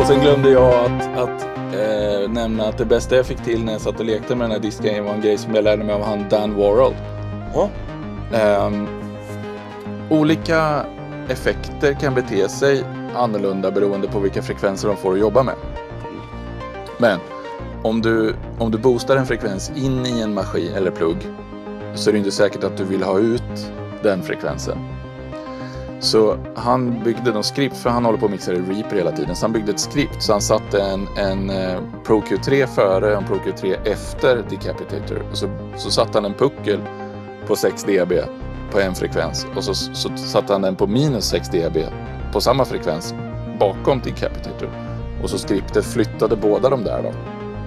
Och 0.00 0.06
sen 0.06 0.20
glömde 0.20 0.50
jag 0.50 0.74
att, 0.74 1.18
att 1.18 1.42
eh, 1.74 2.30
nämna 2.30 2.64
att 2.64 2.78
det 2.78 2.84
bästa 2.84 3.16
jag 3.16 3.26
fick 3.26 3.44
till 3.44 3.64
när 3.64 3.72
jag 3.72 3.80
satt 3.80 4.00
och 4.00 4.06
lekte 4.06 4.34
med 4.34 4.44
den 4.44 4.50
här 4.50 4.58
disken 4.58 5.04
var 5.04 5.12
en 5.14 5.20
grej 5.20 5.38
som 5.38 5.54
jag 5.54 5.64
lärde 5.64 5.84
mig 5.84 5.94
av 5.94 6.02
han 6.02 6.28
Dan 6.28 6.54
Warhol. 6.54 6.94
Ja. 7.54 7.70
Um, 8.32 8.88
olika 10.10 10.86
effekter 11.28 11.94
kan 12.00 12.14
bete 12.14 12.48
sig 12.48 12.84
annorlunda 13.14 13.70
beroende 13.70 14.08
på 14.08 14.18
vilka 14.18 14.42
frekvenser 14.42 14.88
de 14.88 14.96
får 14.96 15.12
att 15.12 15.18
jobba 15.18 15.42
med. 15.42 15.54
Men 16.98 17.18
om 17.82 18.02
du, 18.02 18.34
om 18.58 18.70
du 18.70 18.78
boostar 18.78 19.16
en 19.16 19.26
frekvens 19.26 19.72
in 19.76 20.06
i 20.06 20.20
en 20.20 20.34
maskin 20.34 20.72
eller 20.74 20.90
plugg 20.90 21.16
så 21.94 22.10
är 22.10 22.12
det 22.12 22.18
inte 22.18 22.30
säkert 22.30 22.64
att 22.64 22.76
du 22.76 22.84
vill 22.84 23.02
ha 23.02 23.18
ut 23.18 23.72
den 24.02 24.22
frekvensen. 24.22 24.78
Så 26.00 26.36
han 26.56 27.04
byggde 27.04 27.32
något 27.32 27.46
skript, 27.46 27.76
för 27.76 27.90
han 27.90 28.04
håller 28.04 28.18
på 28.18 28.24
att 28.24 28.30
mixa 28.32 28.52
i 28.52 28.60
Reaper 28.60 28.96
hela 28.96 29.12
tiden. 29.12 29.36
Så 29.36 29.44
han 29.44 29.52
byggde 29.52 29.72
ett 29.72 29.80
skript, 29.80 30.22
så 30.22 30.32
han 30.32 30.40
satte 30.40 30.82
en, 30.82 31.08
en 31.16 31.50
eh, 31.50 31.78
Pro 32.04 32.20
Q3 32.20 32.66
före 32.66 33.16
och 33.16 33.22
en 33.22 33.28
Pro 33.28 33.36
Q3 33.36 33.76
efter 33.84 34.36
Decapitator. 34.36 35.22
Och 35.30 35.36
så, 35.36 35.48
så 35.76 35.90
satte 35.90 36.10
han 36.14 36.24
en 36.24 36.34
puckel 36.34 36.80
på 37.48 37.56
6 37.56 37.84
dB 37.84 38.12
på 38.70 38.80
en 38.80 38.94
frekvens. 38.94 39.46
Och 39.56 39.64
så, 39.64 39.74
så 39.74 40.16
satte 40.16 40.52
han 40.52 40.62
den 40.62 40.76
på 40.76 40.86
minus 40.86 41.24
6 41.24 41.48
dB 41.48 41.78
på 42.32 42.40
samma 42.40 42.64
frekvens 42.64 43.14
bakom 43.60 44.00
Decapitator. 44.00 44.70
Och 45.22 45.30
så 45.30 45.38
skriptet 45.38 45.84
flyttade 45.84 46.36
båda 46.36 46.70
de 46.70 46.84
där 46.84 47.02
då. 47.02 47.12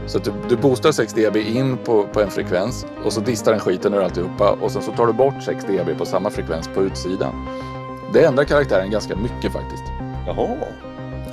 Så 0.06 0.20
du, 0.20 0.32
du 0.50 0.58
boostar 0.58 0.92
6 0.92 1.14
dB 1.14 1.36
in 1.38 1.78
på, 1.78 2.08
på 2.08 2.22
en 2.22 2.30
frekvens 2.30 2.86
och 3.06 3.14
så 3.14 3.22
distar 3.22 3.52
den 3.52 3.62
skiten 3.62 3.94
ur 3.94 4.02
alltihopa 4.02 4.52
och 4.52 4.72
sen 4.72 4.82
så 4.82 4.92
tar 4.92 5.08
du 5.08 5.14
bort 5.14 5.44
6 5.44 5.66
dB 5.66 5.98
på 5.98 6.06
samma 6.06 6.30
frekvens 6.30 6.68
på 6.68 6.84
utsidan. 6.84 7.34
Det 8.14 8.26
ändrar 8.26 8.44
karaktären 8.44 8.92
ganska 8.92 9.16
mycket 9.16 9.54
faktiskt. 9.54 9.84
Jaha. 10.28 10.58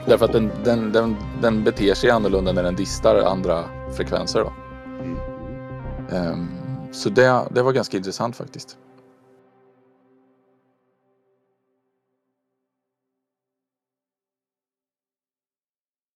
Därför 0.07 0.25
att 0.25 0.33
den, 0.33 0.51
den, 0.65 0.93
den, 0.93 1.17
den 1.43 1.65
beter 1.65 1.95
sig 1.95 2.11
annorlunda 2.11 2.53
när 2.53 2.63
den 2.63 2.77
distar 2.77 3.17
andra 3.17 3.65
frekvenser. 3.97 4.41
Då. 4.41 4.53
Mm. 5.01 5.17
Ehm, 6.13 6.58
så 6.93 7.09
det, 7.09 7.49
det 7.51 7.63
var 7.63 7.73
ganska 7.73 7.97
intressant 7.97 8.37
faktiskt. 8.37 8.77